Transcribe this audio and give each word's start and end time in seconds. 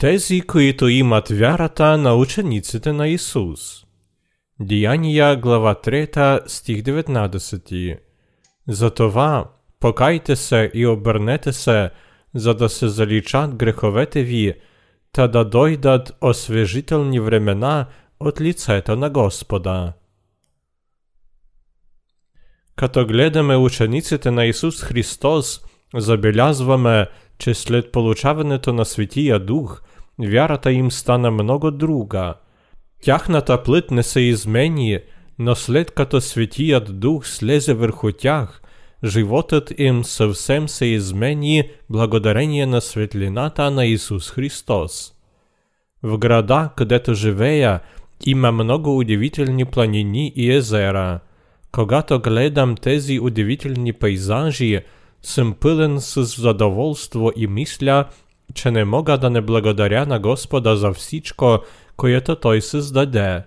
Тези, 0.00 0.40
които 0.40 0.88
имат 0.88 1.28
вярата 1.28 1.98
на 1.98 2.14
учениците 2.14 2.92
на 2.92 3.08
Исус. 3.08 3.84
Діяння, 4.60 5.36
глава 5.42 5.74
3, 5.74 6.48
стих 6.48 6.82
19. 6.82 7.98
Затова 8.68 9.50
покайтеся 9.80 10.70
і 10.74 10.86
обернетеся, 10.86 11.90
за 12.34 12.54
да 12.54 12.68
се 12.68 12.88
залічат 12.88 13.62
греховете 13.62 14.24
ві, 14.24 14.54
та 15.12 15.28
да 15.28 15.44
дойдат 15.44 16.16
освежительні 16.20 17.20
времена 17.20 17.86
от 18.20 18.40
лицета 18.40 18.96
на 18.96 19.10
Господа. 19.10 19.92
Като 22.76 23.06
гледаме 23.06 23.56
учениците 23.56 24.30
на 24.30 24.44
Ісус 24.44 24.82
Христос, 24.82 25.60
забелязваме, 25.94 27.06
че 27.38 27.54
след 27.54 27.92
получаването 27.92 28.72
на 28.72 28.84
Святия 28.84 29.38
Дух, 29.38 29.82
wiara 30.20 30.56
ta 30.56 30.70
im 30.70 30.90
stana 30.90 31.30
mnogo 31.30 31.70
druga. 31.70 32.34
Тях 33.00 33.28
на 33.28 33.40
та 33.40 33.56
плит 33.56 33.90
но 35.38 35.54
слідка 35.54 36.04
то 36.04 36.20
святіят 36.20 36.98
дух 36.98 37.26
слезе 37.26 37.74
верху 37.74 38.12
тях, 38.12 38.62
животит 39.02 39.80
им 39.80 40.04
совсем 40.04 40.68
сеізменні 40.68 41.70
благодарення 41.88 42.66
на 42.66 42.80
світліна 42.80 43.52
на 43.58 43.84
Ісус 43.84 44.30
Христос. 44.30 45.14
В 46.02 46.18
града, 46.18 46.70
где 46.76 47.00
живея, 47.08 47.80
има 48.20 48.50
много 48.50 48.94
удивительні 48.94 49.64
планини 49.64 50.26
і 50.26 50.50
езера. 50.50 51.20
Когато 51.70 52.18
гледам 52.18 52.76
тези 52.76 53.18
удивительні 53.18 53.92
пейзажі, 53.92 54.82
съм 55.20 55.54
пилен 55.54 56.00
с 56.00 56.24
задоволство 56.24 57.32
і 57.36 57.46
мисля, 57.46 58.08
че 58.53 58.71
не 58.71 58.85
мога 58.85 59.17
да 59.17 59.29
не 59.29 59.41
благодаря 59.41 60.05
на 60.05 60.19
Господа 60.19 60.75
за 60.75 60.93
всичко, 60.93 61.59
което 61.97 62.35
Той 62.35 62.61
създаде. 62.61 63.43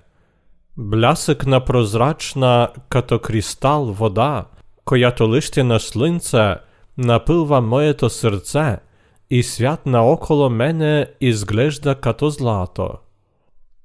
Блясък 0.77 1.47
на 1.47 1.65
прозрачна, 1.65 2.69
като 2.89 3.19
кристал 3.19 3.85
вода, 3.85 4.45
която 4.85 5.35
лище 5.35 5.63
на 5.63 5.81
слънце, 5.81 6.55
напълва 6.99 7.61
моето 7.61 8.11
сърце, 8.11 8.77
и 9.31 9.43
свят 9.43 9.87
наоколо 9.87 10.51
мене 10.51 11.07
изглежда 11.21 11.95
като 11.95 12.31
злато. 12.31 12.89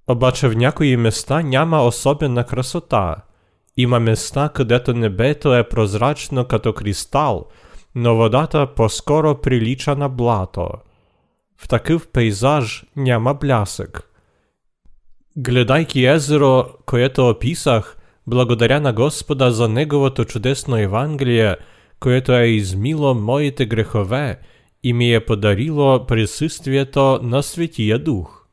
Обаче 0.07 0.47
в 0.47 0.55
някои 0.55 0.97
места 0.97 1.41
няма 1.41 1.81
особена 1.81 2.43
красота. 2.43 3.15
Има 3.77 3.99
места, 3.99 4.49
където 4.49 4.93
небето 4.93 5.55
е 5.55 5.69
прозрачно 5.69 6.45
като 6.45 6.73
кристал, 6.73 7.45
но 7.95 8.15
водата 8.15 8.67
по-скоро 8.75 9.41
прилича 9.41 9.95
на 9.95 10.09
блато. 10.09 10.69
В 11.57 11.67
такъв 11.67 12.07
пейзаж 12.07 12.85
няма 12.95 13.33
блясък. 13.33 14.09
Гледайки 15.37 16.05
езеро, 16.05 16.65
което 16.85 17.29
описах, 17.29 17.97
благодаря 18.27 18.81
на 18.81 18.93
Господа 18.93 19.51
за 19.51 19.69
Неговото 19.69 20.25
чудесно 20.25 20.77
Евангелие, 20.77 21.55
което 21.99 22.33
е 22.33 22.45
измило 22.45 23.13
моите 23.13 23.65
грехове 23.65 24.39
и 24.83 24.93
ми 24.93 25.13
е 25.13 25.25
подарило 25.25 26.05
присъствието 26.05 27.19
на 27.23 27.43
Светия 27.43 27.99
Дух. 27.99 28.45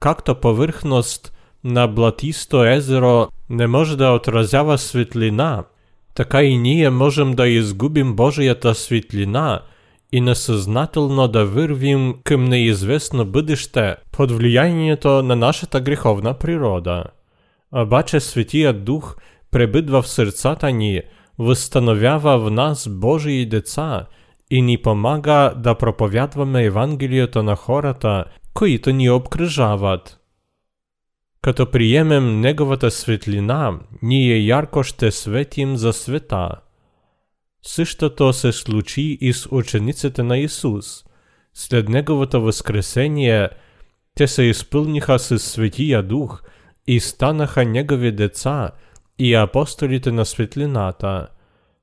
Както 0.00 0.40
повърхност 0.40 1.32
на 1.64 1.88
блатисто 1.88 2.64
езеро 2.64 3.28
не 3.50 3.66
може 3.66 3.96
да 3.96 4.10
отразява 4.10 4.78
светлина, 4.78 5.64
така 6.14 6.42
и 6.42 6.58
ние 6.58 6.90
можем 6.90 7.32
да 7.32 7.48
изгубим 7.48 8.16
Божията 8.16 8.74
светлина 8.74 9.62
и 10.11 10.21
несъзнателно 10.21 11.27
да 11.27 11.45
вървим 11.45 12.15
към 12.23 12.45
неизвестно 12.45 13.25
бъдеще 13.25 13.95
под 14.11 14.31
влиянието 14.31 15.23
на 15.23 15.35
нашата 15.35 15.81
греховна 15.81 16.33
природа. 16.33 17.03
Обаче 17.71 18.19
Светият 18.19 18.83
Дух 18.83 19.15
пребъдва 19.51 20.01
в 20.01 20.07
сърцата 20.07 20.71
ни, 20.71 21.01
възстановява 21.39 22.39
в 22.39 22.51
нас 22.51 22.89
Божии 22.89 23.45
деца 23.45 24.05
и 24.51 24.61
ни 24.61 24.77
помага 24.77 25.53
да 25.57 25.75
проповядваме 25.75 26.63
Евангелието 26.63 27.43
на 27.43 27.55
хората, 27.55 28.25
които 28.53 28.91
ни 28.91 29.09
обкръжават. 29.09 30.19
Като 31.41 31.71
приемем 31.71 32.39
Неговата 32.39 32.91
светлина, 32.91 33.79
ние 34.01 34.37
ярко 34.37 34.83
ще 34.83 35.11
светим 35.11 35.77
за 35.77 35.93
света. 35.93 36.49
Същото 37.69 38.33
се 38.33 38.51
случи 38.51 39.17
и 39.21 39.33
с 39.33 39.47
учениците 39.51 40.23
на 40.23 40.37
Исус. 40.37 41.03
След 41.53 41.89
Неговото 41.89 42.41
възкресение, 42.41 43.49
те 44.15 44.27
се 44.27 44.43
изпълниха 44.43 45.19
с 45.19 45.39
Светия 45.39 46.03
Дух 46.03 46.43
и 46.87 46.99
станаха 46.99 47.65
Негови 47.65 48.11
деца 48.11 48.69
и 49.19 49.35
апостолите 49.35 50.11
на 50.11 50.25
светлината. 50.25 51.27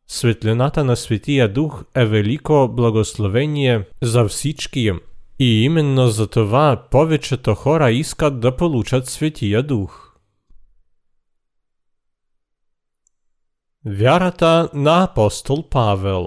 Светлината 0.09 0.85
на 0.85 0.97
Светия 0.97 1.53
Дух 1.53 1.85
е 1.95 2.07
велико 2.07 2.69
благословение 2.69 3.85
за 4.03 4.25
всички, 4.25 4.93
и 5.39 5.65
именно 5.65 6.07
за 6.09 6.27
това 6.27 6.83
повечето 6.91 7.55
хора 7.55 7.91
искат 7.91 8.41
да 8.41 8.57
получат 8.57 9.07
Светия 9.07 9.63
Дух. 9.63 10.04
Вярата 13.87 14.69
на 14.75 15.03
апостол 15.03 15.69
Павел 15.71 16.27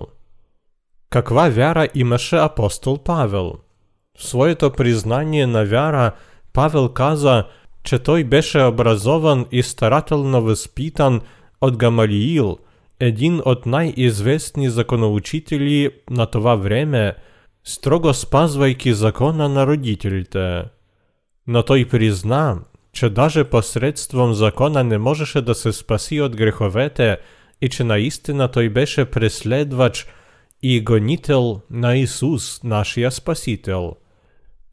Каква 1.10 1.50
вяра 1.50 1.88
имаше 1.96 2.36
апостол 2.36 2.98
Павел? 2.98 3.54
В 4.18 4.24
своето 4.26 4.72
признание 4.72 5.48
на 5.48 5.66
вяра 5.66 6.12
Павел 6.54 6.90
каза, 6.90 7.44
че 7.84 8.00
той 8.00 8.24
беше 8.24 8.64
образован 8.64 9.46
и 9.52 9.64
старателно 9.64 10.42
възпитан 10.42 11.22
от 11.62 11.78
Гамалиил, 11.78 12.58
един 13.00 13.42
от 13.46 13.66
най-известни 13.66 14.70
законоучители 14.70 15.92
на 16.10 16.26
това 16.26 16.56
време– 16.56 17.16
строго 17.64 18.14
спазвайки 18.14 18.94
закона 18.94 19.50
на 19.50 19.68
родителите. 19.68 20.64
Но 21.48 21.64
той 21.64 21.86
призна, 21.86 22.60
че 22.94 23.10
даже 23.10 23.44
посредством 23.44 24.34
закона 24.34 24.84
не 24.84 24.98
можеше 24.98 25.42
да 25.42 25.56
се 25.56 25.74
спаси 25.74 26.22
от 26.22 26.36
греховете 26.36 27.18
и 27.62 27.70
че 27.70 27.84
наистина 27.84 28.52
той 28.52 28.70
беше 28.70 29.06
преследвач 29.06 30.08
и 30.64 30.84
гонител 30.84 31.62
на 31.72 31.98
Исус, 31.98 32.64
нашия 32.64 33.12
Спасител. 33.12 33.96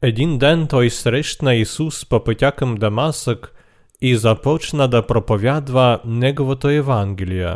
Един 0.01 0.37
ден 0.37 0.67
той 0.67 0.89
срещна 0.89 1.55
Исус 1.55 2.05
по 2.05 2.23
пътя 2.23 2.51
към 2.51 2.75
Дамасък 2.75 3.53
и 4.01 4.15
започна 4.15 4.87
да 4.87 5.07
проповядва 5.07 5.99
Неговото 6.05 6.69
Евангелие. 6.69 7.55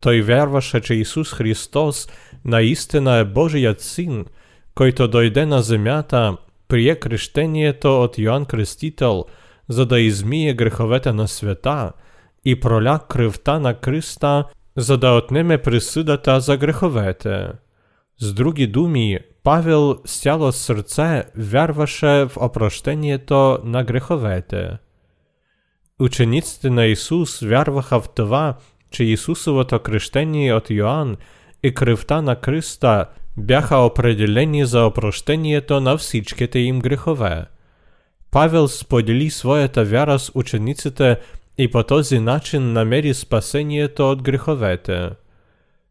Той 0.00 0.22
вярваше, 0.22 0.80
че 0.80 0.94
Исус 0.94 1.32
Христос 1.32 2.08
наистина 2.44 3.16
е 3.16 3.24
Божият 3.24 3.80
Син– 3.80 4.24
който 4.74 5.08
дойде 5.08 5.46
на 5.46 5.62
земята, 5.62 6.36
прие 6.68 6.96
крещението 6.96 8.02
от 8.02 8.18
Йоанн 8.18 8.44
Крестител, 8.44 9.24
за 9.68 9.86
да 9.86 10.00
измие 10.00 10.54
греховете 10.54 11.12
на 11.12 11.28
света 11.28 11.92
и 12.45 12.59
проля 12.59 12.99
кръвта 13.09 13.59
на 13.59 13.73
Криста, 13.73 14.43
за 14.77 14.97
да 14.97 15.11
отнеме 15.11 15.57
присъдата 15.57 16.39
за 16.39 16.57
греховете. 16.57 17.47
С 18.17 18.33
други 18.33 18.67
думи, 18.67 19.19
Павел 19.43 19.97
с 20.05 20.21
цяло 20.21 20.51
сърце 20.51 21.23
вярваше 21.37 22.25
в 22.29 22.31
опрощението 22.37 23.59
на 23.63 23.83
греховете. 23.83 24.69
Учениците 25.99 26.69
на 26.69 26.85
Исус 26.85 27.39
вярваха 27.39 28.01
в 28.01 28.09
това, 28.09 28.57
че 28.91 29.03
Исусовото 29.03 29.79
крещение 29.79 30.53
от 30.53 30.69
Йоанн 30.69 31.17
и 31.63 31.73
кръвта 31.73 32.21
на 32.21 32.35
Криста 32.35 33.05
бяха 33.37 33.77
определени 33.77 34.65
за 34.65 34.85
опрощението 34.85 35.79
на 35.79 35.97
всичките 35.97 36.59
им 36.59 36.79
грехове. 36.79 37.45
Павел 38.31 38.67
сподели 38.67 39.29
своята 39.29 39.85
вяра 39.85 40.19
с 40.19 40.31
учениците 40.35 41.17
и 41.58 41.70
по 41.70 41.82
този 41.82 42.18
начин 42.18 42.72
намери 42.72 43.14
спасението 43.14 44.10
от 44.10 44.22
греховете. 44.22 45.10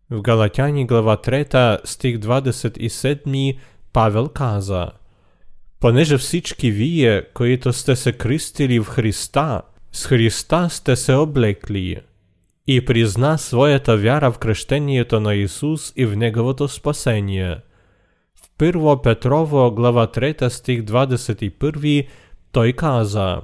В 0.09 0.21
Галатяни 0.21 0.87
глава 0.87 1.17
3 1.17 1.79
стих 1.85 2.17
27 2.17 3.57
Павел 3.93 4.29
каза 4.29 4.87
Понеже 5.79 6.17
всички 6.17 6.71
вие, 6.71 7.23
които 7.33 7.73
сте 7.73 7.95
се 7.95 8.11
кръстили 8.11 8.79
в 8.79 8.87
Христа, 8.87 9.61
с 9.91 10.05
Христа 10.05 10.69
сте 10.69 10.95
се 10.95 11.15
облекли– 11.15 11.97
и 12.67 12.85
призна 12.85 13.37
своята 13.37 13.97
вяра 13.97 14.31
в 14.31 14.37
кръщението 14.37 15.19
на 15.19 15.35
Исус 15.35 15.93
и 15.95 16.05
в 16.05 16.17
Неговото 16.17 16.67
спасение. 16.67 17.57
В 18.35 18.57
1 18.57 19.03
Петрово 19.03 19.71
глава 19.71 20.07
3 20.07 20.47
стих 20.49 20.81
21 20.81 22.07
той 22.51 22.73
каза, 22.73 23.41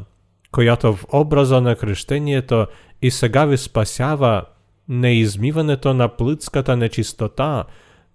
в 0.58 1.00
образа 1.14 1.62
на 1.62 1.76
кръщението 1.76 2.68
и 3.02 3.12
сега 3.12 3.58
спасява 3.58 4.44
не 4.88 5.14
измиването 5.14 5.94
на 5.94 6.08
плътската 6.08 6.78
нечистота, 6.78 7.64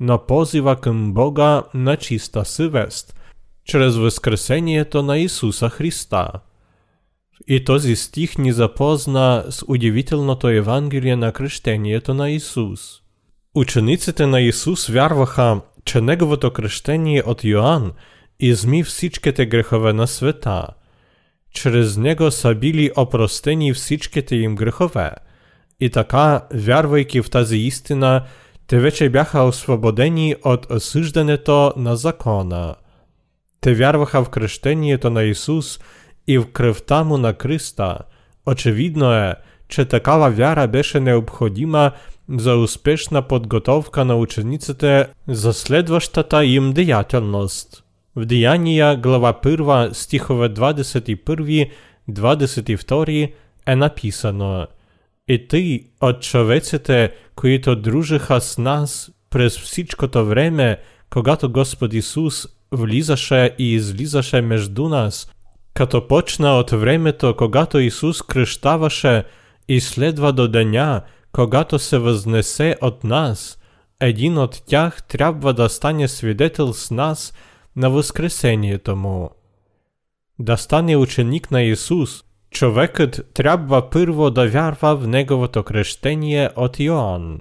но 0.01 0.27
позива 0.27 0.77
към 0.77 1.13
Бога 1.13 1.63
на 1.75 1.97
чиста 1.97 2.45
съвест, 2.45 3.21
через 3.65 3.97
воскресението 3.97 5.03
на 5.03 5.19
Ісуса 5.19 5.69
Христа. 5.69 6.31
І 7.47 7.65
този 7.65 7.97
стих 7.97 8.39
ни 8.39 8.53
запозна 8.53 9.45
з 9.49 9.65
удивителното 9.69 10.51
Євангеліє 10.51 11.17
на 11.17 11.33
крещението 11.33 12.15
на 12.15 12.29
Ісус. 12.29 13.03
Учениците 13.55 14.27
на 14.27 14.41
Ісус 14.41 14.89
вярваха, 14.89 15.61
че 15.85 16.01
Неговото 16.01 16.51
крещение 16.51 17.23
от 17.27 17.45
Йоанн 17.45 17.93
ізмі 18.39 18.83
всичките 18.83 19.47
грехове 19.47 19.93
на 19.93 20.07
света. 20.07 20.69
Через 21.55 21.97
Него 21.97 22.31
са 22.31 22.55
били 22.55 22.91
опростені 22.97 23.73
всичките 23.73 24.37
їм 24.37 24.57
грехове. 24.57 25.17
І 25.81 25.89
така, 25.89 26.41
вярвайки 26.53 27.21
в 27.21 27.29
тази 27.29 27.59
істина, 27.59 28.27
те 28.67 28.79
вече 28.79 29.09
бяха 29.09 29.43
освободені 29.43 30.37
от 30.43 30.71
осуждането 30.71 31.73
на 31.77 31.97
закона. 31.97 32.75
Те 33.61 33.75
вярваха 33.75 34.25
в 34.25 34.29
крещението 34.29 35.11
на 35.11 35.23
Ісус 35.23 35.81
і 36.27 36.39
в 36.39 36.53
кръвта 36.53 37.05
му 37.05 37.19
на 37.19 37.35
Криста. 37.35 37.99
Очевидно 38.47 39.13
е, 39.13 39.35
че 39.69 39.85
такава 39.85 40.31
вяра 40.31 40.67
беше 40.67 41.01
необходима 41.01 41.93
за 42.29 42.57
успешна 42.57 43.23
подготовка 43.23 44.05
на 44.05 44.17
учениците 44.17 45.09
за 45.29 45.53
следващата 45.53 46.45
їм 46.45 46.73
деятельност. 46.73 47.84
В 48.17 48.25
Деяния 48.25 48.97
глава 48.97 49.33
1 49.33 49.93
стихове 49.93 50.49
21, 50.49 51.71
22 52.11 53.33
е 53.67 53.77
написано 53.77 54.67
І 55.29 55.49
ти, 55.49 55.87
от 56.01 56.23
човеците, 56.23 57.13
които 57.37 57.77
дружиха 57.77 58.41
с 58.41 58.59
нас 58.59 59.11
през 59.31 59.59
всичкото 59.59 60.27
време, 60.27 60.79
когато 61.11 61.53
Господ 61.53 61.95
Исус 61.95 62.47
влизаше 62.73 63.55
и 63.59 63.73
излизаше 63.73 64.41
между 64.41 64.89
нас, 64.89 65.31
като 65.75 66.09
почна 66.09 66.59
от 66.59 66.71
времето, 66.71 67.35
когато 67.37 67.79
Исус 67.79 68.23
кръщаваше 68.23 69.25
и 69.69 69.81
следва 69.81 70.33
до 70.33 70.49
деня, 70.49 71.01
когато 71.33 71.79
се 71.79 71.99
възнесе 71.99 72.77
от 72.81 73.05
нас, 73.05 73.59
един 74.01 74.39
от 74.39 74.63
тях 74.67 75.03
трябва 75.03 75.55
да 75.55 75.69
стане 75.69 76.09
свидетел 76.09 76.73
с 76.73 76.91
нас 76.91 77.33
на 77.76 77.90
възкресението 77.90 78.96
му. 78.96 79.30
Да 80.40 80.58
стане 80.58 80.96
ученик 80.96 81.52
на 81.52 81.62
Исус, 81.62 82.24
човекът 82.52 83.34
трябва 83.34 83.90
първо 83.90 84.32
да 84.32 84.48
вярва 84.48 84.96
в 84.96 85.08
неговото 85.08 85.64
крещение 85.64 86.50
от 86.56 86.80
Йоанн. 86.80 87.40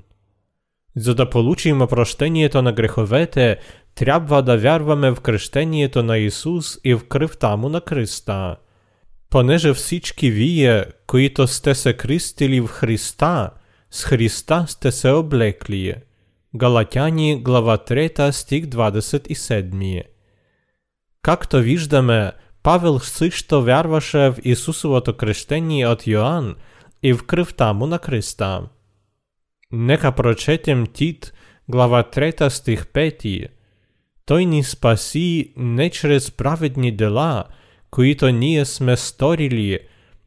За 0.97 1.15
да 1.15 1.31
получим 1.31 1.83
опрощението 1.83 2.63
на 2.63 2.73
греховете, 2.73 3.57
трябва 3.95 4.43
да 4.43 4.59
вярваме 4.59 5.11
в 5.11 5.21
крещението 5.21 6.03
на 6.03 6.19
Ісус 6.19 6.79
і 6.85 6.95
в 6.95 7.09
кръвта 7.09 7.57
му 7.57 7.69
на 7.69 7.83
Христа. 7.89 8.57
Понеже 9.31 9.75
всички 9.75 10.31
вие, 10.31 10.85
които 11.07 11.47
сте 11.47 11.75
се 11.75 11.93
крестили 11.93 12.61
в 12.61 12.67
Христа, 12.69 13.51
с 13.91 14.05
Христа 14.05 14.65
сте 14.69 14.93
се 14.93 15.11
облекли. 15.11 15.95
Галатяни, 16.57 17.43
глава 17.43 17.79
3, 17.79 18.31
стих 18.31 18.65
27. 18.65 20.03
Както 21.24 21.58
виждаме, 21.58 22.32
Павел 22.64 23.00
също 23.00 23.64
вярваше 23.64 24.18
в 24.18 24.36
Ісусовото 24.44 25.18
крещение 25.18 25.88
от 25.88 26.08
Йоанн 26.08 26.56
і 27.04 27.14
в 27.14 27.26
кръвта 27.26 27.74
му 27.74 27.88
на 27.88 27.98
Христа. 27.98 28.62
Нека 29.72 30.12
прочетем 30.12 30.88
Тит, 30.88 31.34
глава 31.68 32.04
3, 32.04 32.50
стих 32.50 32.86
5. 32.86 33.48
Той 34.26 34.46
ни 34.46 34.64
спаси 34.64 35.54
не 35.58 35.90
через 35.90 36.32
праведні 36.32 36.92
дела, 36.92 37.44
които 37.90 38.30
ние 38.30 38.66
сме 38.66 38.98
сторили, 38.98 39.80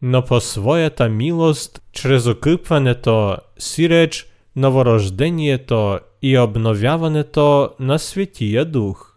но 0.02 0.24
по 0.24 0.40
своята 0.40 1.08
милост 1.08 1.82
через 1.92 2.26
окипването, 2.26 3.36
сіреч 3.58 4.26
новорождението 4.56 6.00
і 6.22 6.38
обновяването 6.38 7.70
на 7.80 7.98
Святія 7.98 8.64
Дух 8.64 9.15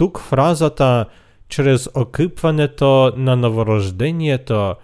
Тук 0.00 0.20
фразата 0.20 1.06
через 1.48 1.88
окипването 1.94 3.12
на 3.16 3.36
новорождението 3.36 4.74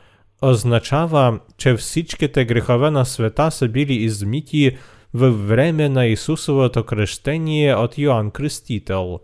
означава, 0.43 1.39
че 1.57 1.75
всичките 1.75 2.45
грехове 2.45 2.91
на 2.91 3.05
света 3.05 3.51
са 3.51 3.69
били 3.69 3.95
изміті 3.95 4.77
в 5.15 5.31
время 5.31 5.89
на 5.89 6.07
Ісусовото 6.07 6.85
крещение 6.85 7.75
от 7.75 7.99
Йоанн 7.99 8.31
Креститель. 8.31 9.17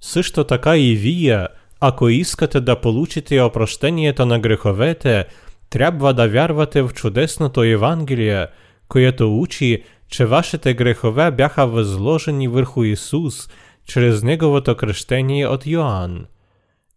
Също 0.00 0.44
така 0.44 0.76
и 0.76 0.96
вие, 0.96 1.48
ако 1.80 2.08
искате 2.08 2.60
да 2.60 2.80
получите 2.80 3.40
опрощението 3.40 4.26
на 4.26 4.38
греховете, 4.38 5.24
трябва 5.70 6.14
да 6.14 6.28
вярвате 6.28 6.82
в 6.82 6.92
чудесното 6.92 7.64
Євангеліє, 7.64 8.46
което 8.88 9.40
учи, 9.40 9.82
че 10.08 10.26
вашите 10.26 10.74
грехове 10.74 11.30
бяха 11.30 11.66
възложени 11.66 12.48
върху 12.48 12.84
Ісус 12.84 13.48
через 13.86 14.22
Неговото 14.22 14.76
крещение 14.76 15.46
от 15.46 15.66
Йоанн. 15.66 16.26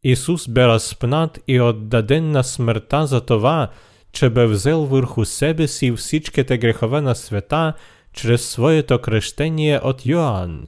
Ісус 0.04 0.48
бе 0.48 0.68
разпнат 0.68 1.40
і 1.48 1.62
отдаден 1.62 2.32
на 2.32 2.44
смерта 2.44 3.06
за 3.08 3.22
това, 3.22 3.70
че 4.12 4.30
бе 4.30 4.46
взел 4.46 4.86
върху 4.86 5.26
себе 5.26 5.68
си 5.68 5.92
всичките 5.92 6.58
грехове 6.58 7.02
на 7.02 7.16
света 7.16 7.74
через 8.14 8.50
своето 8.50 9.00
крещение 9.00 9.80
от 9.84 10.06
Йоанн. 10.06 10.68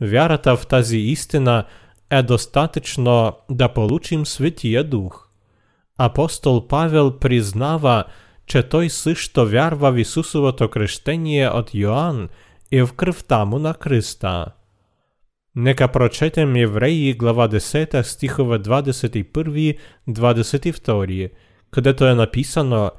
Вярата 0.00 0.56
в 0.56 0.66
тази 0.66 0.98
істина 0.98 1.64
е 2.10 2.22
достатъчно 2.22 3.32
да 3.50 3.68
получим 3.68 4.26
Святия 4.26 4.84
Дух. 4.84 5.28
Апостол 5.98 6.66
Павел 6.68 7.18
признава, 7.18 8.04
че 8.46 8.62
той 8.62 8.90
също 8.90 9.46
вярва 9.46 9.92
в 9.92 9.98
Ісусовото 9.98 10.68
крещение 10.68 11.48
от 11.48 11.74
Йоанн 11.74 12.28
і 12.70 12.82
в 12.82 12.92
кръвта 12.92 13.44
му 13.44 13.58
на 13.58 13.74
Христа. 13.80 14.46
Нека 15.56 15.88
прочетем 15.88 16.56
Євреї, 16.56 17.14
глава 17.14 17.48
10, 17.48 18.02
стихове 18.02 18.58
21-22, 18.58 21.30
където 21.70 22.06
е 22.06 22.14
написано 22.14 22.90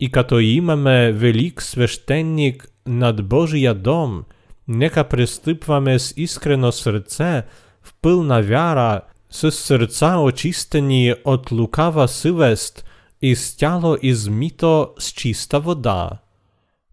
«І 0.00 0.10
като 0.10 0.40
имаме 0.40 1.12
велик 1.12 1.62
священник 1.62 2.68
над 2.86 3.28
Божия 3.28 3.74
дом, 3.74 4.24
нека 4.68 5.04
пристъпваме 5.04 5.98
с 5.98 6.14
искрено 6.16 6.72
сърце, 6.72 7.42
в 7.82 7.94
пълна 8.02 8.42
вяра, 8.42 9.00
с 9.30 9.52
сърца 9.52 10.18
очистени 10.18 11.14
от 11.24 11.52
лукава 11.52 12.08
съвест 12.08 12.84
и 13.22 13.36
с 13.36 13.56
тяло 13.56 13.96
измито 14.02 14.88
с 14.98 15.12
чиста 15.12 15.60
вода. 15.60 16.10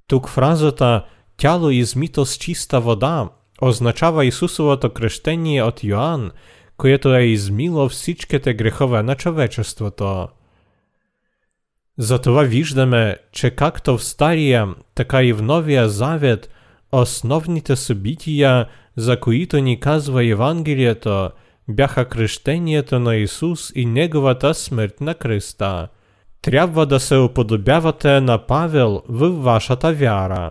Тук 0.07 0.29
фразата 0.29 1.05
«тяло 1.37 1.69
измито 1.69 2.25
с 2.25 2.37
чиста 2.37 2.81
вода» 2.81 3.29
означава 3.61 4.25
Ісусовото 4.25 4.89
крещение 4.89 5.63
от 5.63 5.83
Йоанн, 5.83 6.31
което 6.77 7.15
е 7.15 7.23
измило 7.23 7.89
всичките 7.89 8.53
грехове 8.53 9.03
на 9.03 9.15
човечеството. 9.15 10.27
Затова 11.97 12.43
виждаме, 12.43 13.17
че 13.31 13.49
както 13.51 13.97
в 13.97 14.03
Стария, 14.03 14.67
така 14.95 15.23
и 15.23 15.33
в 15.33 15.41
Новия 15.41 15.89
Завет 15.89 16.49
основните 16.91 17.75
събития, 17.75 18.67
за 18.95 19.19
които 19.19 19.59
ни 19.59 19.79
казва 19.79 20.25
Евангелието, 20.25 21.29
бяха 21.67 22.05
крещението 22.09 22.99
на 22.99 23.15
Исус 23.15 23.71
и 23.75 23.85
Неговата 23.85 24.53
смърт 24.53 25.01
на 25.01 25.15
кръста. 25.15 25.87
Трябва 26.41 26.85
да 26.85 26.99
се 26.99 27.17
уподобявате 27.17 28.21
на 28.21 28.37
Павел 28.37 29.03
в 29.09 29.29
вашата 29.29 29.93
вяра. 29.93 30.49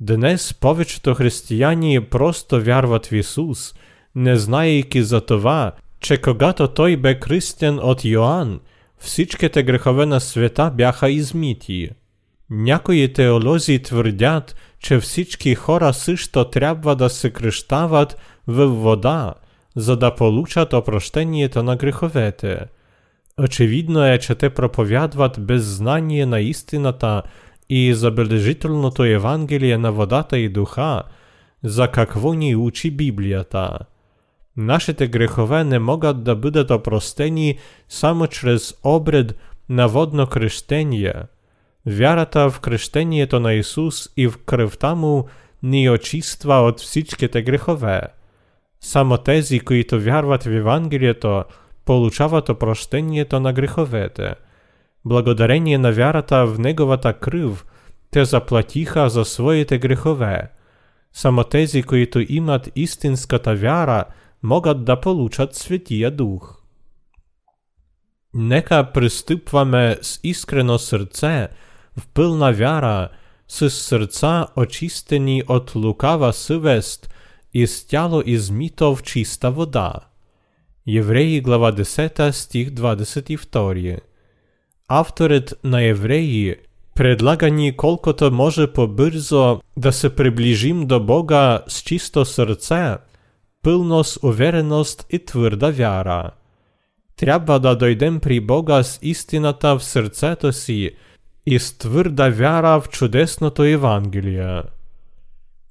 Днес 0.00 0.54
повечето 0.54 1.14
християни 1.14 2.00
просто 2.00 2.60
вярват 2.60 3.06
в 3.06 3.12
Ісус, 3.12 3.74
не 4.14 4.36
знаючи 4.36 5.02
за 5.02 5.20
това, 5.20 5.72
че 6.00 6.16
когато 6.16 6.68
той 6.68 6.96
бе 6.96 7.20
кръстен 7.20 7.78
от 7.82 8.04
Йоанн, 8.04 8.60
всичките 8.98 9.62
грехове 9.62 10.06
на 10.06 10.20
света 10.20 10.70
бяха 10.74 11.10
изміті. 11.10 11.90
Някої 12.50 13.12
теолозі 13.12 13.82
твердять, 13.82 14.56
че 14.78 14.98
всички 14.98 15.54
хора 15.54 15.92
също 15.92 16.50
трябва 16.50 16.96
да 16.96 17.10
се 17.10 17.30
кръщават 17.30 18.16
в 18.46 18.66
вода, 18.66 19.34
за 19.76 19.96
да 19.96 20.14
получат 20.14 20.72
опрощението 20.72 21.62
на 21.62 21.76
греховете. 21.76 22.60
Очевидно 23.38 24.04
е, 24.04 24.18
че 24.18 24.34
те 24.34 24.50
проповядват 24.50 25.46
без 25.46 25.62
знание 25.62 26.26
на 26.26 26.40
истината 26.40 27.22
и 27.69 27.93
забележителното 27.93 29.03
Евангелие 29.03 29.77
на 29.77 29.91
водата 29.91 30.37
и 30.37 30.49
духа, 30.49 31.03
за 31.63 31.87
какво 31.87 32.33
ни 32.33 32.55
учи 32.55 32.91
Библията. 32.91 33.79
Нашите 34.57 35.07
грехове 35.07 35.63
не 35.63 35.79
могат 35.79 36.23
да 36.23 36.35
бъдат 36.35 36.71
опростени 36.71 37.57
само 37.89 38.27
чрез 38.27 38.73
обред 38.83 39.35
на 39.69 39.87
водно 39.87 40.27
крещение. 40.27 41.13
Вярата 41.85 42.49
в 42.49 42.59
крещението 42.59 43.39
на 43.39 43.53
Исус 43.53 44.09
и 44.17 44.27
в 44.27 44.37
кръвта 44.45 44.95
му 44.95 45.25
ни 45.63 45.89
очиства 45.89 46.53
от 46.53 46.79
всичките 46.79 47.41
грехове. 47.41 48.01
Само 48.81 49.17
тези, 49.17 49.59
които 49.59 50.01
вярват 50.01 50.43
в 50.43 50.51
Евангелието, 50.51 51.43
получават 51.85 52.49
опрощението 52.49 53.39
на 53.39 53.53
греховете. 53.53 54.33
Благодарение 55.06 55.78
на 55.78 55.92
вярата 55.92 56.46
в 56.46 56.58
Неговата 56.58 57.12
кръв, 57.12 57.66
те 58.10 58.24
заплатиха 58.24 59.10
за 59.10 59.24
своите 59.24 59.78
грехове. 59.78 60.50
Само 61.12 61.44
тези, 61.44 61.82
които 61.82 62.24
имат 62.28 62.70
истинската 62.76 63.54
вяра, 63.54 64.04
могат 64.42 64.84
да 64.84 65.00
получат 65.00 65.54
Светия 65.54 66.10
Дух. 66.10 66.58
Нека 68.34 68.92
пристъпваме 68.92 69.98
с 70.02 70.20
искрено 70.22 70.78
сърце, 70.78 71.48
в 71.98 72.08
пълна 72.14 72.52
вяра, 72.52 73.08
с 73.48 73.70
сърца 73.70 74.46
очистени 74.56 75.42
от 75.48 75.74
лукава 75.74 76.32
съвест 76.32 77.14
и 77.54 77.66
с 77.66 77.86
тяло 77.86 78.22
измито 78.26 78.96
в 78.96 79.02
чиста 79.02 79.50
вода. 79.50 79.92
Евреи 80.88 81.40
глава 81.40 81.72
10 81.72 82.30
стих 82.30 82.68
22. 82.68 84.05
Авторът 84.88 85.54
на 85.64 85.82
Евреи 85.82 86.56
предлага 86.94 87.50
ни 87.50 87.76
колкото 87.76 88.30
може 88.32 88.72
по-бързо 88.72 89.60
да 89.76 89.92
се 89.92 90.16
приближим 90.16 90.86
до 90.86 91.00
Бога 91.00 91.62
с 91.68 91.82
чисто 91.82 92.24
сърце, 92.24 92.96
пълно 93.62 94.04
с 94.04 94.18
увереност 94.22 95.06
и 95.10 95.24
твърда 95.24 95.70
вяра. 95.70 96.30
Трябва 97.16 97.60
да 97.60 97.76
дойдем 97.76 98.20
при 98.20 98.40
Бога 98.40 98.82
с 98.82 98.98
истината 99.02 99.78
в 99.78 99.84
сърцето 99.84 100.52
си 100.52 100.90
и 101.46 101.58
с 101.58 101.78
твърда 101.78 102.28
вяра 102.28 102.80
в 102.80 102.88
чудесното 102.88 103.62
Евангелие. 103.64 104.62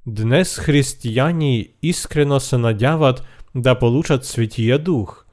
Днес 0.07 0.59
християни 0.59 1.69
искрено 1.81 2.39
се 2.39 2.57
надяват 2.57 3.23
да 3.55 3.79
получат 3.79 4.25
Светия 4.25 4.79
Дух. 4.79 5.24